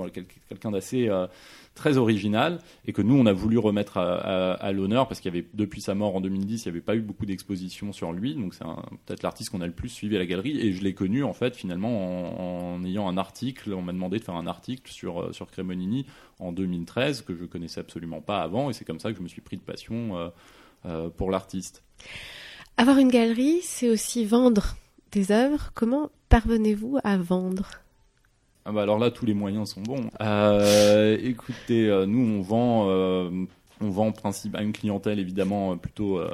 quelqu'un 0.49 0.71
d'assez 0.71 1.07
euh, 1.07 1.27
très 1.75 1.97
original, 1.97 2.59
et 2.87 2.93
que 2.93 3.03
nous 3.03 3.15
on 3.15 3.27
a 3.27 3.33
voulu 3.33 3.59
remettre 3.59 3.97
à, 3.97 4.71
l'honneur 4.71 5.07
parce 5.07 5.19
qu'il 5.19 5.33
y 5.33 5.37
avait 5.37 5.47
depuis 5.53 5.81
sa 5.81 5.93
mort 5.93 6.15
en 6.15 6.21
2010, 6.21 6.65
il 6.65 6.67
n'y 6.67 6.71
avait 6.71 6.81
pas 6.81 6.95
eu 6.95 7.01
beaucoup 7.01 7.27
d'expositions 7.27 7.93
sur 7.93 8.11
lui, 8.11 8.33
donc 8.33 8.55
c'est 8.55 8.65
peut-être 9.05 9.21
l'artiste 9.21 9.51
qu'on 9.51 9.61
a 9.61 9.67
le 9.67 9.73
plus 9.73 9.89
suivi 9.89 10.15
à 10.15 10.19
la 10.19 10.25
galerie, 10.25 10.59
et 10.59 10.73
je 10.73 10.83
l'ai 10.83 10.95
connu 10.95 11.23
en 11.23 11.33
fait 11.33 11.55
finalement 11.55 12.73
en, 12.73 12.83
ayant 12.85 13.07
un 13.07 13.17
article, 13.17 13.71
on 13.73 13.83
m'a 13.83 13.93
demandé 13.93 14.17
de 14.17 14.23
faire 14.23 14.35
un 14.35 14.47
article 14.47 14.91
sur 14.91 15.33
sur 15.33 15.49
Cremonini 15.51 16.07
en 16.39 16.51
2013 16.51 17.21
que 17.21 17.35
je 17.35 17.45
connaissais 17.45 17.79
absolument 17.79 18.21
pas 18.21 18.41
avant, 18.41 18.71
et 18.71 18.73
c'est 18.73 18.85
comme 18.85 18.99
ça 18.99 19.11
que 19.11 19.17
je 19.17 19.23
me 19.23 19.27
suis 19.27 19.41
pris 19.41 19.57
de 19.57 19.61
passion. 19.61 20.31
Pour 21.17 21.31
l'artiste. 21.31 21.83
Avoir 22.77 22.97
une 22.97 23.09
galerie, 23.09 23.61
c'est 23.61 23.89
aussi 23.89 24.25
vendre 24.25 24.75
des 25.11 25.31
œuvres. 25.31 25.71
Comment 25.73 26.09
parvenez-vous 26.29 26.97
à 27.03 27.17
vendre? 27.17 27.69
Ah 28.65 28.71
bah 28.71 28.83
alors 28.83 28.97
là, 28.97 29.11
tous 29.11 29.25
les 29.25 29.33
moyens 29.33 29.71
sont 29.71 29.81
bons. 29.81 30.09
Euh, 30.21 31.17
écoutez, 31.21 31.87
euh, 31.89 32.05
nous 32.05 32.39
on 32.39 32.41
vend, 32.41 32.89
euh, 32.89 33.29
on 33.81 33.89
vend 33.89 34.07
en 34.07 34.11
principe 34.11 34.55
à 34.55 34.61
une 34.61 34.71
clientèle 34.71 35.19
évidemment 35.19 35.73
euh, 35.73 35.75
plutôt 35.75 36.17
euh, 36.17 36.33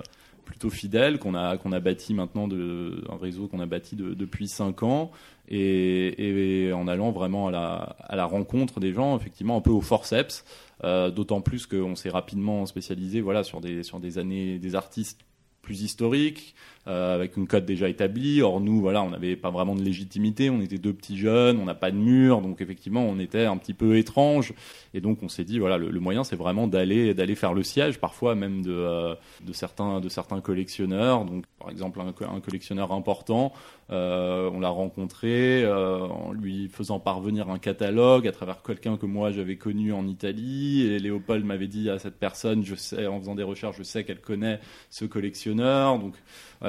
plutôt 0.49 0.71
fidèle 0.71 1.19
qu'on 1.19 1.35
a 1.35 1.79
bâti 1.79 2.15
maintenant 2.15 2.47
de 2.47 3.03
un 3.07 3.17
réseau 3.17 3.47
qu'on 3.47 3.59
a 3.59 3.67
bâti 3.67 3.95
de- 3.95 4.15
depuis 4.15 4.47
cinq 4.47 4.81
ans 4.81 5.11
et, 5.47 6.71
en 6.73 6.87
allant 6.87 7.11
vraiment 7.11 7.47
à 7.47 7.51
la 7.51 7.95
à 8.07 8.15
la 8.15 8.25
rencontre 8.25 8.79
des 8.79 8.91
gens, 8.91 9.15
effectivement 9.15 9.57
un 9.57 9.61
peu 9.61 9.69
au 9.71 9.81
forceps. 9.81 10.43
Euh, 10.83 11.11
D'autant 11.11 11.41
plus 11.41 11.65
qu'on 11.67 11.95
s'est 11.95 12.09
rapidement 12.09 12.65
spécialisé 12.65 13.21
voilà 13.21 13.43
sur 13.43 13.61
des 13.61 13.83
sur 13.83 13.99
des 13.99 14.17
années 14.17 14.57
des 14.59 14.75
artistes 14.75 15.21
plus 15.61 15.81
historiques 15.83 16.55
euh, 16.87 17.15
avec 17.15 17.37
une 17.37 17.47
cote 17.47 17.65
déjà 17.65 17.89
établie. 17.89 18.41
Or 18.41 18.61
nous, 18.61 18.79
voilà, 18.81 19.03
on 19.03 19.09
n'avait 19.09 19.35
pas 19.35 19.51
vraiment 19.51 19.75
de 19.75 19.81
légitimité. 19.81 20.49
On 20.49 20.61
était 20.61 20.77
deux 20.77 20.93
petits 20.93 21.17
jeunes, 21.17 21.59
on 21.59 21.65
n'a 21.65 21.75
pas 21.75 21.91
de 21.91 21.97
mur, 21.97 22.41
donc 22.41 22.61
effectivement, 22.61 23.03
on 23.03 23.19
était 23.19 23.45
un 23.45 23.57
petit 23.57 23.73
peu 23.73 23.97
étrange. 23.97 24.53
Et 24.93 25.01
donc, 25.01 25.21
on 25.21 25.29
s'est 25.29 25.43
dit, 25.43 25.59
voilà, 25.59 25.77
le, 25.77 25.99
moyen, 25.99 26.23
c'est 26.23 26.35
vraiment 26.35 26.67
d'aller 26.67 27.13
d'aller 27.13 27.35
faire 27.35 27.53
le 27.53 27.63
siège, 27.63 27.99
parfois 27.99 28.33
même 28.33 28.63
de 28.63 28.71
euh, 28.71 29.13
certains 29.51 29.99
de 29.99 30.09
certains 30.09 30.41
collectionneurs. 30.41 31.25
Donc, 31.25 31.45
par 31.59 31.69
exemple, 31.69 32.01
un, 32.01 32.11
co- 32.11 32.25
un 32.25 32.39
collectionneur 32.39 32.91
important, 32.91 33.53
euh, 33.91 34.49
on 34.51 34.59
l'a 34.59 34.69
rencontré 34.69 35.65
en 35.69 36.31
lui 36.31 36.69
faisant 36.69 36.99
parvenir 36.99 37.49
un 37.49 37.59
catalogue 37.59 38.27
à 38.27 38.31
travers 38.31 38.63
quelqu'un 38.63 38.97
que 38.97 39.05
moi 39.05 39.31
j'avais 39.31 39.57
connu 39.57 39.93
en 39.93 40.07
Italie. 40.07 40.87
Et 40.87 40.99
Léopold 40.99 41.45
m'avait 41.45 41.67
dit 41.67 41.89
à 41.89 41.99
cette 41.99 42.17
personne, 42.17 42.63
je 42.63 42.75
sais, 42.75 43.05
en 43.05 43.19
faisant 43.19 43.35
des 43.35 43.43
recherches, 43.43 43.77
je 43.77 43.83
sais 43.83 44.03
qu'elle 44.03 44.21
connaît 44.21 44.59
ce 44.89 45.05
collectionneur. 45.05 45.99
Donc, 45.99 46.15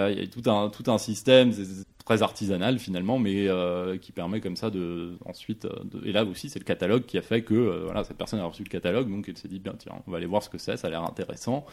il 0.09 0.19
y 0.19 0.23
a 0.23 0.26
tout 0.26 0.49
un, 0.50 0.71
tout 0.71 0.90
un 0.90 0.99
système 0.99 1.52
très 2.04 2.23
artisanal 2.23 2.78
finalement, 2.78 3.19
mais 3.19 3.47
euh, 3.49 3.97
qui 3.99 4.12
permet 4.12 4.40
comme 4.40 4.57
ça 4.57 4.71
de 4.71 5.12
ensuite. 5.26 5.64
euh, 5.66 6.00
et 6.04 6.12
là 6.12 6.25
aussi, 6.25 6.49
c'est 6.49 6.59
le 6.59 6.64
catalogue 6.64 7.04
qui 7.04 7.19
a 7.19 7.23
fait 7.23 7.42
que 7.42 7.54
euh, 7.54 7.83
voilà, 7.85 8.04
cette 8.04 8.16
personne 8.16 8.40
a 8.40 8.45
reçu 8.45 8.64
le 8.64 8.69
catalogue, 8.69 9.09
donc 9.09 9.28
elle 9.28 9.37
s'est 9.37 9.49
dit 9.49 9.59
bien 9.59 9.75
tiens, 9.78 9.92
on 10.07 10.11
va 10.11 10.16
aller 10.16 10.26
voir 10.26 10.42
ce 10.42 10.49
que 10.49 10.59
c'est, 10.59 10.76
ça 10.76 10.88
a 10.88 10.90
l'air 10.90 11.04
intéressant. 11.04 11.64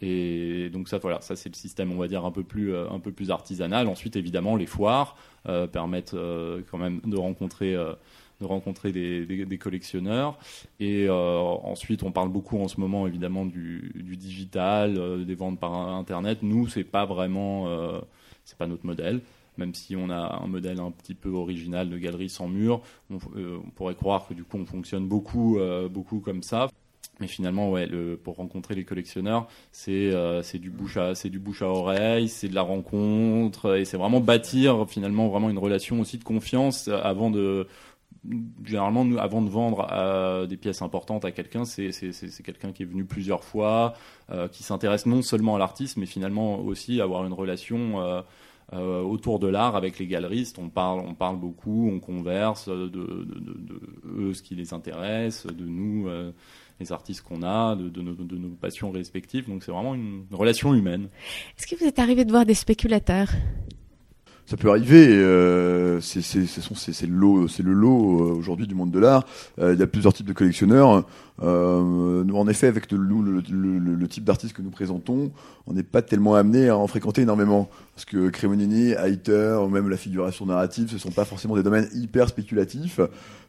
Et 0.00 0.68
donc 0.70 0.88
ça, 0.88 0.98
voilà, 0.98 1.20
ça 1.20 1.36
c'est 1.36 1.48
le 1.48 1.54
système, 1.54 1.92
on 1.92 1.96
va 1.98 2.08
dire 2.08 2.24
un 2.24 2.30
peu 2.30 2.42
plus, 2.42 2.74
euh, 2.74 2.90
un 2.90 3.00
peu 3.00 3.12
plus 3.12 3.30
artisanal. 3.30 3.88
Ensuite, 3.88 4.16
évidemment, 4.16 4.56
les 4.56 4.66
foires 4.66 5.16
euh, 5.48 5.66
permettent 5.66 6.14
euh, 6.14 6.62
quand 6.70 6.78
même 6.78 7.00
de 7.04 7.16
rencontrer. 7.16 7.76
De 8.40 8.46
rencontrer 8.46 8.92
des, 8.92 9.26
des- 9.26 9.44
des 9.46 9.58
collectionneurs. 9.58 10.38
Et 10.80 11.06
euh, 11.08 11.38
ensuite 11.38 12.02
on 12.02 12.12
parle 12.12 12.28
beaucoup 12.28 12.58
en 12.60 12.68
ce 12.68 12.80
moment 12.80 13.06
évidemment 13.06 13.44
du, 13.46 13.92
du 13.94 14.16
digital 14.16 14.96
euh, 14.96 15.24
des 15.24 15.34
ventes 15.34 15.58
par 15.58 15.72
internet. 15.74 16.38
Nous 16.42 16.68
c'est 16.68 16.84
pas 16.84 17.04
vraiment 17.06 17.68
euh, 17.68 18.00
c'est 18.44 18.56
pas 18.58 18.66
notre 18.66 18.86
modèle. 18.86 19.20
Même 19.56 19.74
si 19.74 19.96
on 19.96 20.08
a 20.08 20.40
un 20.42 20.46
modèle 20.46 20.78
un 20.78 20.92
petit 20.92 21.14
peu 21.14 21.30
original 21.30 21.90
de 21.90 21.98
galerie 21.98 22.28
sans 22.28 22.46
mur 22.46 22.80
on, 23.10 23.18
euh, 23.36 23.58
pourrait 23.74 23.96
croire 23.96 24.28
que 24.28 24.34
du 24.34 24.44
coup 24.44 24.56
on 24.56 24.66
fonctionne 24.66 25.08
beaucoup 25.08 25.58
euh, 25.58 25.88
beaucoup 25.88 26.20
comme 26.20 26.42
ça. 26.44 26.68
Mais 27.20 27.26
finalement, 27.26 27.68
ouais, 27.72 27.86
le, 27.86 28.16
pour 28.16 28.36
rencontrer 28.36 28.76
les 28.76 28.84
collectionneurs, 28.84 29.48
c'est 29.72 30.12
euh, 30.12 30.40
du 30.54 30.70
bouche 30.70 30.96
à 30.96 31.16
c'est 31.16 31.30
du 31.30 31.40
bouche 31.40 31.62
à 31.62 31.66
oreille, 31.66 32.28
c'est 32.28 32.48
de 32.48 32.54
la 32.54 32.62
rencontre, 32.62 33.76
et 33.76 33.84
c'est 33.84 33.96
vraiment 33.96 34.20
bâtir 34.20 34.88
finalement 34.88 35.26
vraiment 35.26 35.50
une 35.50 35.58
relation 35.58 35.98
aussi 35.98 36.18
de 36.18 36.22
confiance 36.22 36.86
avant 36.86 37.30
de 37.32 37.66
généralement 38.64 39.04
nous, 39.04 39.18
avant 39.18 39.42
de 39.42 39.48
vendre 39.48 39.86
euh, 39.92 40.46
des 40.46 40.56
pièces 40.56 40.82
importantes 40.82 41.24
à 41.24 41.30
quelqu'un, 41.30 41.64
c'est 41.64 41.90
quelqu'un 42.44 42.72
qui 42.72 42.82
est 42.82 42.86
venu 42.86 43.04
plusieurs 43.04 43.44
fois, 43.44 43.94
euh, 44.30 44.48
qui 44.48 44.62
s'intéresse 44.62 45.06
non 45.06 45.22
seulement 45.22 45.56
à 45.56 45.58
l'artiste, 45.58 45.96
mais 45.96 46.06
finalement 46.06 46.60
aussi 46.60 47.00
à 47.00 47.04
avoir 47.04 47.24
une 47.24 47.32
relation. 47.32 48.00
euh, 48.74 49.00
autour 49.00 49.38
de 49.38 49.46
l'art 49.46 49.76
avec 49.76 49.98
les 49.98 50.06
galeristes, 50.06 50.58
on 50.58 50.68
parle, 50.68 51.00
on 51.00 51.14
parle 51.14 51.38
beaucoup, 51.38 51.88
on 51.90 52.00
converse 52.00 52.68
de, 52.68 53.24
ce 54.34 54.42
qui 54.42 54.54
les 54.54 54.74
intéresse, 54.74 55.46
de 55.46 55.64
nous 55.64 56.06
les 56.78 56.92
artistes 56.92 57.22
qu'on 57.22 57.42
a, 57.42 57.74
de, 57.76 58.02
nos, 58.02 58.12
de 58.12 58.36
nos 58.36 58.50
passions 58.50 58.90
respectives. 58.90 59.48
Donc 59.48 59.62
c'est 59.62 59.72
vraiment 59.72 59.94
une 59.94 60.26
relation 60.30 60.74
humaine. 60.74 61.08
Est-ce 61.58 61.66
que 61.66 61.76
vous 61.76 61.86
êtes 61.86 61.98
arrivé 61.98 62.26
de 62.26 62.30
voir 62.30 62.44
des 62.44 62.52
spéculateurs? 62.52 63.30
Ça 64.48 64.56
peut 64.56 64.70
arriver. 64.70 65.08
euh, 65.08 66.00
c'est 66.00 66.22
le 67.06 67.14
lot, 67.14 67.48
c'est 67.48 67.62
le 67.62 67.74
lot 67.74 68.22
euh, 68.22 68.34
aujourd'hui 68.34 68.66
du 68.66 68.74
monde 68.74 68.90
de 68.90 68.98
l'art. 68.98 69.26
Euh, 69.58 69.74
Il 69.74 69.78
y 69.78 69.82
a 69.82 69.86
plusieurs 69.86 70.14
types 70.14 70.26
de 70.26 70.32
collectionneurs. 70.32 71.04
Euh, 71.42 72.24
nous, 72.24 72.34
en 72.34 72.48
effet, 72.48 72.66
avec 72.66 72.90
le, 72.90 72.96
le, 72.96 73.42
le- 73.50 73.94
le- 73.94 74.08
type 74.08 74.24
d'artiste 74.24 74.54
que 74.54 74.62
nous 74.62 74.70
présentons, 74.70 75.32
on 75.66 75.74
n'est 75.74 75.82
pas 75.82 76.00
tellement 76.00 76.34
amené 76.34 76.70
à 76.70 76.78
en 76.78 76.86
fréquenter 76.86 77.20
énormément. 77.20 77.68
Parce 77.94 78.06
que 78.06 78.30
Cremonini, 78.30 78.92
Heiter, 78.92 79.58
ou 79.62 79.68
même 79.68 79.90
la 79.90 79.98
figuration 79.98 80.46
narrative, 80.46 80.88
ce 80.90 80.96
sont 80.96 81.10
pas 81.10 81.26
forcément 81.26 81.54
des 81.54 81.62
domaines 81.62 81.88
hyper 81.94 82.26
spéculatifs. 82.30 83.00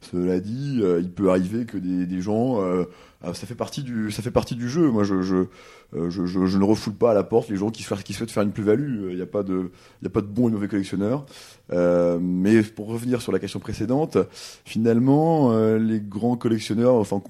Cela 0.02 0.42
dit, 0.42 0.82
euh, 0.84 1.00
il 1.00 1.12
peut 1.12 1.30
arriver 1.30 1.64
que 1.64 1.78
des, 1.78 2.08
des 2.08 2.20
gens, 2.22 2.62
euh, 2.62 2.84
ça 3.24 3.46
fait 3.46 3.56
partie 3.56 3.84
du, 3.84 4.12
ça 4.12 4.22
fait 4.22 4.32
partie 4.32 4.56
du 4.56 4.70
jeu. 4.70 4.90
Moi, 4.90 5.04
je, 5.04 5.22
je, 5.22 5.36
euh, 5.96 6.10
je, 6.10 6.58
ne 6.58 6.64
refoule 6.64 6.94
pas 6.94 7.12
à 7.12 7.14
la 7.14 7.24
porte 7.24 7.50
les 7.50 7.58
gens 7.58 7.70
qui, 7.70 7.84
souhaitent- 7.84 8.04
qui 8.04 8.14
souhaitent 8.14 8.32
faire 8.32 8.44
une 8.44 8.52
plus-value. 8.52 9.10
Il 9.10 9.16
n'y 9.16 9.22
a 9.22 9.26
pas 9.26 9.44
de, 9.44 9.72
il 10.02 10.04
n'y 10.04 10.08
a 10.08 10.12
pas 10.12 10.22
de 10.22 10.28
bons 10.28 10.48
et 10.50 10.52
mauvais 10.52 10.68
collectionneurs. 10.68 11.26
Euh, 11.72 12.18
mais 12.22 12.62
pour 12.64 12.88
revenir 12.88 13.22
sur 13.22 13.32
la 13.32 13.40
question 13.40 13.60
précédente, 13.60 14.18
finalement, 14.66 15.52
euh, 15.52 15.78
les 15.78 16.00
grands 16.00 16.36
collectionneurs, 16.36 16.96
enfin, 16.96 17.22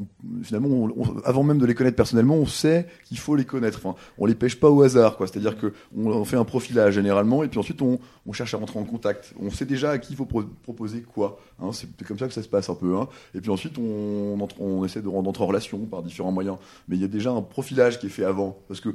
finalement, 0.44 0.70
on- 0.70 0.94
on- 0.98 1.20
avant 1.26 1.44
même 1.44 1.58
de 1.60 1.66
les 1.66 1.76
connaître 1.76 1.96
personnellement, 1.96 2.36
on 2.36 2.46
sait 2.46 2.88
qu'il 3.06 3.18
faut 3.20 3.36
les 3.36 3.46
connaître. 3.46 3.80
Enfin, 3.84 3.96
on 4.18 4.26
les 4.26 4.36
pêche 4.36 4.60
pas 4.60 4.70
au 4.70 4.82
hasard, 4.82 5.18
quoi. 5.18 5.28
C'est-à-dire 5.28 5.58
que 5.58 5.74
on, 5.98 6.08
on 6.08 6.26
fait 6.26 6.38
un 6.38 6.46
profilage 6.46 6.94
généralement, 6.96 7.44
et 7.44 7.48
puis 7.48 7.60
ensuite 7.60 7.82
on, 7.82 8.00
on 8.26 8.32
cherche 8.34 8.54
à 8.54 8.58
rentrer 8.58 8.80
en 8.80 8.84
contact. 8.86 9.34
On 9.42 9.50
sait 9.50 9.66
déjà 9.66 9.92
à 9.92 9.98
qui 9.98 10.14
il 10.14 10.16
faut 10.16 10.26
pro- 10.26 10.44
proposer 10.64 11.02
quoi. 11.02 11.40
Hein, 11.62 11.72
c'est 11.74 11.88
comme 12.08 12.18
ça 12.18 12.28
que 12.28 12.34
ça 12.34 12.42
se 12.44 12.48
passe 12.48 12.70
un 12.70 12.76
peu. 12.76 12.96
Hein. 12.98 13.08
Et 13.36 13.42
puis 13.42 13.52
ensuite, 13.52 13.78
on, 13.78 14.40
entre- 14.42 14.62
on 14.62 14.86
essaie 14.86 15.02
de 15.02 15.08
rentrer 15.10 15.44
en 15.44 15.48
relation 15.48 15.78
par 15.80 16.02
différents 16.04 16.32
moyens. 16.32 16.58
Mais 16.88 16.96
il 16.96 17.02
y 17.02 17.06
a 17.06 17.10
déjà 17.10 17.32
un 17.32 17.42
profilage 17.42 18.00
qui 18.00 18.06
est 18.08 18.10
fait 18.10 18.24
avant, 18.24 18.58
parce 18.68 18.80
que 18.80 18.90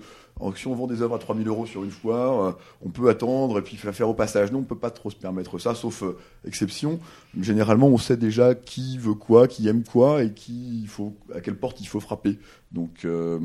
si 0.56 0.66
on 0.66 0.74
vend 0.74 0.86
des 0.86 1.02
œuvres 1.02 1.14
à 1.14 1.18
3000 1.18 1.46
euros 1.48 1.66
sur 1.66 1.84
une 1.84 1.90
foire, 1.90 2.42
euh, 2.42 2.52
on 2.84 2.90
peut 2.90 3.08
attendre 3.08 3.58
et 3.58 3.62
puis 3.62 3.76
faire 3.76 4.08
au 4.08 4.14
passage. 4.14 4.52
nous, 4.52 4.58
on 4.58 4.64
peut 4.64 4.78
pas 4.78 4.90
trop 4.90 5.10
se 5.10 5.16
permettre 5.16 5.58
ça, 5.58 5.74
sauf 5.74 6.02
euh, 6.02 6.18
exception. 6.46 6.98
Généralement, 7.40 7.88
on 7.88 7.98
sait 7.98 8.16
déjà 8.16 8.54
qui 8.54 8.98
veut 8.98 9.14
quoi, 9.14 9.48
qui 9.48 9.68
aime 9.68 9.84
quoi, 9.84 10.22
et 10.22 10.32
qui 10.32 10.86
faut, 10.86 11.14
à 11.34 11.40
quelle 11.40 11.56
porte 11.56 11.80
il 11.80 11.86
faut 11.86 12.00
frapper. 12.00 12.38
Donc, 12.72 13.04
euh, 13.04 13.38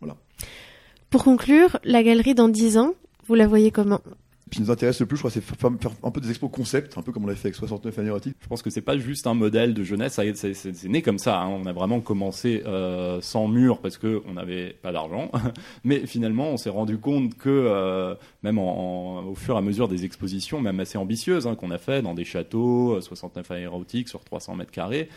voilà. 0.00 0.16
Pour 1.10 1.24
conclure, 1.24 1.78
la 1.84 2.02
galerie 2.02 2.34
dans 2.34 2.48
10 2.48 2.78
ans, 2.78 2.94
vous 3.26 3.34
la 3.34 3.46
voyez 3.46 3.70
comment? 3.70 4.00
Qui 4.52 4.60
nous 4.60 4.70
intéresse 4.70 5.00
le 5.00 5.06
plus, 5.06 5.16
je 5.16 5.22
crois, 5.22 5.30
c'est 5.30 5.40
faire 5.40 5.70
un 6.02 6.10
peu 6.10 6.20
des 6.20 6.30
expos 6.30 6.50
concept, 6.50 6.96
un 6.98 7.02
peu 7.02 7.12
comme 7.12 7.24
on 7.24 7.26
l'a 7.26 7.34
fait 7.34 7.48
avec 7.48 7.56
69 7.56 7.98
années 7.98 8.08
érotiques. 8.08 8.36
Je 8.40 8.48
pense 8.48 8.62
que 8.62 8.70
c'est 8.70 8.82
pas 8.82 8.98
juste 8.98 9.26
un 9.26 9.34
modèle 9.34 9.74
de 9.74 9.82
jeunesse, 9.82 10.20
c'est 10.34 10.84
né 10.84 11.02
comme 11.02 11.18
ça. 11.18 11.40
Hein. 11.40 11.48
On 11.48 11.66
a 11.66 11.72
vraiment 11.72 12.00
commencé 12.00 12.62
euh, 12.66 13.20
sans 13.20 13.48
mur 13.48 13.78
parce 13.78 13.98
que 13.98 14.22
on 14.28 14.34
n'avait 14.34 14.76
pas 14.82 14.92
d'argent, 14.92 15.30
mais 15.84 16.06
finalement, 16.06 16.50
on 16.50 16.56
s'est 16.56 16.70
rendu 16.70 16.98
compte 16.98 17.34
que 17.34 17.48
euh, 17.48 18.14
même 18.42 18.58
au 18.58 19.34
fur 19.34 19.54
et 19.54 19.58
à 19.58 19.62
mesure 19.62 19.88
des 19.88 20.04
expositions, 20.04 20.60
même 20.60 20.80
assez 20.80 20.98
ambitieuses, 20.98 21.46
hein, 21.46 21.54
qu'on 21.54 21.70
a 21.70 21.78
fait 21.78 22.02
dans 22.02 22.14
des 22.14 22.24
châteaux, 22.24 23.00
69 23.00 23.50
années 23.50 23.62
érotiques 23.62 24.08
sur 24.08 24.22
300 24.22 24.56
mètres 24.56 24.72
carrés. 24.72 25.08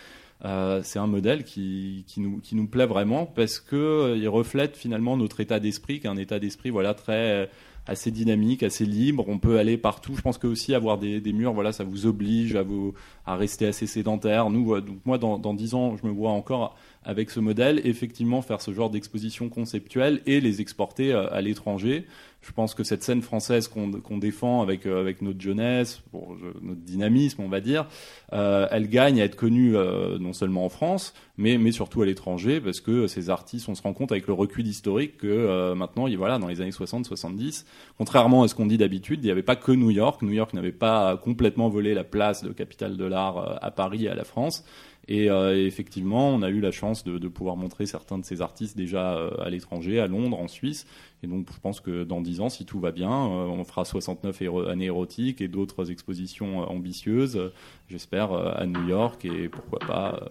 Euh, 0.44 0.82
c'est 0.84 1.00
un 1.00 1.08
modèle 1.08 1.44
qui, 1.44 2.06
nous, 2.18 2.68
plaît 2.68 2.86
vraiment 2.86 3.26
parce 3.26 3.60
que 3.60 3.76
euh, 3.76 4.18
il 4.18 4.28
reflète 4.28 4.76
finalement 4.76 5.16
notre 5.16 5.40
état 5.40 5.60
d'esprit, 5.60 6.00
qui 6.00 6.08
est 6.08 6.10
un 6.10 6.18
état 6.18 6.40
d'esprit 6.40 6.70
voilà 6.70 6.94
très 6.94 7.50
assez 7.88 8.12
dynamique, 8.12 8.64
assez 8.64 8.86
libre. 8.86 9.26
On 9.28 9.38
peut 9.38 9.58
aller 9.60 9.78
partout. 9.78 10.16
Je 10.16 10.22
pense 10.22 10.38
que 10.38 10.48
aussi 10.48 10.74
avoir 10.74 10.98
des, 10.98 11.22
murs, 11.34 11.54
voilà, 11.54 11.72
ça 11.72 11.84
vous 11.84 12.06
oblige 12.06 12.56
à 12.56 12.64
vous 12.64 12.94
à 13.26 13.36
rester 13.36 13.68
assez 13.68 13.88
sédentaire. 13.88 14.50
Nous, 14.50 14.76
moi, 15.06 15.18
dans, 15.18 15.38
dans 15.38 15.54
10 15.54 15.74
ans, 15.76 15.98
je 15.98 16.08
me 16.08 16.12
vois 16.12 16.32
encore 16.32 16.76
avec 17.04 17.30
ce 17.30 17.40
modèle, 17.40 17.82
effectivement, 17.86 18.42
faire 18.42 18.62
ce 18.62 18.74
genre 18.74 18.90
d'exposition 18.90 19.48
conceptuelle 19.50 20.22
et 20.26 20.42
les 20.42 20.60
exporter 20.60 21.14
euh, 21.14 21.32
à 21.32 21.42
l'étranger. 21.42 22.06
Je 22.46 22.52
pense 22.52 22.76
que 22.76 22.84
cette 22.84 23.02
scène 23.02 23.24
française 23.24 23.68
qu'on 23.68 24.18
défend 24.18 24.62
avec, 24.62 24.86
euh, 24.86 25.00
avec 25.00 25.24
notre 25.24 25.42
jeunesse, 25.42 26.04
pour, 26.12 26.36
notre 26.62 26.82
dynamisme, 26.82 27.42
on 27.42 27.50
va 27.50 27.60
dire, 27.60 27.88
euh, 28.34 28.68
elle 28.70 28.88
gagne 28.88 29.20
à 29.20 29.26
être 29.26 29.36
connue 29.36 29.76
euh, 29.76 30.20
non 30.20 30.32
seulement 30.32 30.64
en 30.64 30.70
France, 30.70 31.16
mais, 31.38 31.58
mais 31.58 31.72
surtout 31.72 32.04
à 32.04 32.06
l'étranger, 32.06 32.62
parce 32.62 32.82
que 32.82 33.08
ces 33.08 33.32
artistes, 33.32 33.68
on 33.68 33.74
se 33.74 33.82
rend 33.82 33.94
compte 33.94 34.12
avec 34.12 34.28
le 34.28 34.34
recul 34.34 34.68
historique 34.68 35.18
que 35.18 35.28
euh, 35.28 35.74
maintenant, 35.74 36.08
voilà, 36.16 36.38
dans 36.38 36.48
les 36.48 36.62
années 36.62 36.70
60-70, 36.70 37.66
contrairement 37.98 38.44
à 38.44 38.48
ce 38.48 38.54
qu'on 38.54 38.68
dit 38.68 38.78
d'habitude, 38.78 39.22
il 39.24 39.26
n'y 39.26 39.32
avait 39.32 39.42
pas 39.42 39.56
que 39.56 39.72
New 39.72 39.90
York. 39.90 40.22
New 40.22 40.32
York 40.32 40.54
n'avait 40.54 40.72
pas 40.72 41.18
complètement 41.18 41.70
volé 41.70 41.96
la 41.96 42.04
place 42.04 42.44
de 42.44 42.52
capitale 42.52 42.96
de 42.96 43.06
l'art 43.06 43.58
à 43.62 43.72
Paris 43.72 44.06
et 44.06 44.10
à 44.10 44.16
la 44.16 44.24
France. 44.24 44.64
Et 45.08 45.30
euh, 45.30 45.56
effectivement, 45.66 46.30
on 46.30 46.42
a 46.42 46.50
eu 46.50 46.60
la 46.60 46.72
chance 46.72 47.04
de, 47.04 47.18
de, 47.18 47.28
pouvoir 47.28 47.58
montrer 47.58 47.86
certains 47.86 48.18
de 48.18 48.26
ces 48.26 48.42
artistes 48.42 48.76
déjà 48.76 49.16
euh, 49.16 49.30
à 49.40 49.50
l'étranger, 49.50 50.00
à 50.00 50.08
Londres, 50.08 50.40
en 50.40 50.48
Suisse. 50.48 50.88
Et 51.22 51.28
donc, 51.28 51.48
je 51.54 51.60
pense 51.60 51.80
que 51.80 52.04
dans 52.04 52.22
10 52.22 52.42
ans, 52.42 52.50
si 52.50 52.66
tout 52.66 52.80
va 52.80 52.92
bien, 52.92 53.12
euh, 53.12 53.46
on 53.46 53.64
fera 53.64 53.86
69 53.86 54.42
années 54.68 54.86
érotiques 54.86 55.42
et 55.42 55.48
d'autres 55.48 55.92
expositions 55.92 56.60
ambitieuses, 56.70 57.52
j'espère, 57.88 58.34
à 58.34 58.66
New 58.66 58.88
York 58.88 59.26
et 59.26 59.48
pourquoi 59.50 59.80
pas 59.80 60.30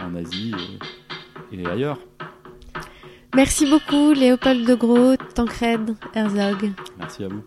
en 0.00 0.14
Asie 0.14 0.52
et, 1.52 1.60
et 1.60 1.66
ailleurs. 1.66 1.98
Merci 3.34 3.66
beaucoup, 3.66 4.12
Léopold 4.12 4.66
de 4.66 4.74
Gros, 4.74 5.16
Tancred, 5.34 5.94
Herzog. 6.14 6.72
Merci 6.98 7.24
à 7.24 7.28
vous. 7.28 7.44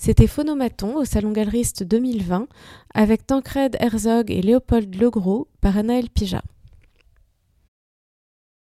C'était 0.00 0.28
Phonomaton 0.28 0.96
au 0.96 1.04
Salon 1.04 1.32
Galeriste 1.32 1.82
2020 1.82 2.46
avec 2.94 3.26
Tancred 3.26 3.76
Herzog 3.80 4.30
et 4.30 4.42
Léopold 4.42 4.94
Legros 4.94 5.48
par 5.60 5.76
Anaël 5.76 6.08
Pija. 6.08 6.40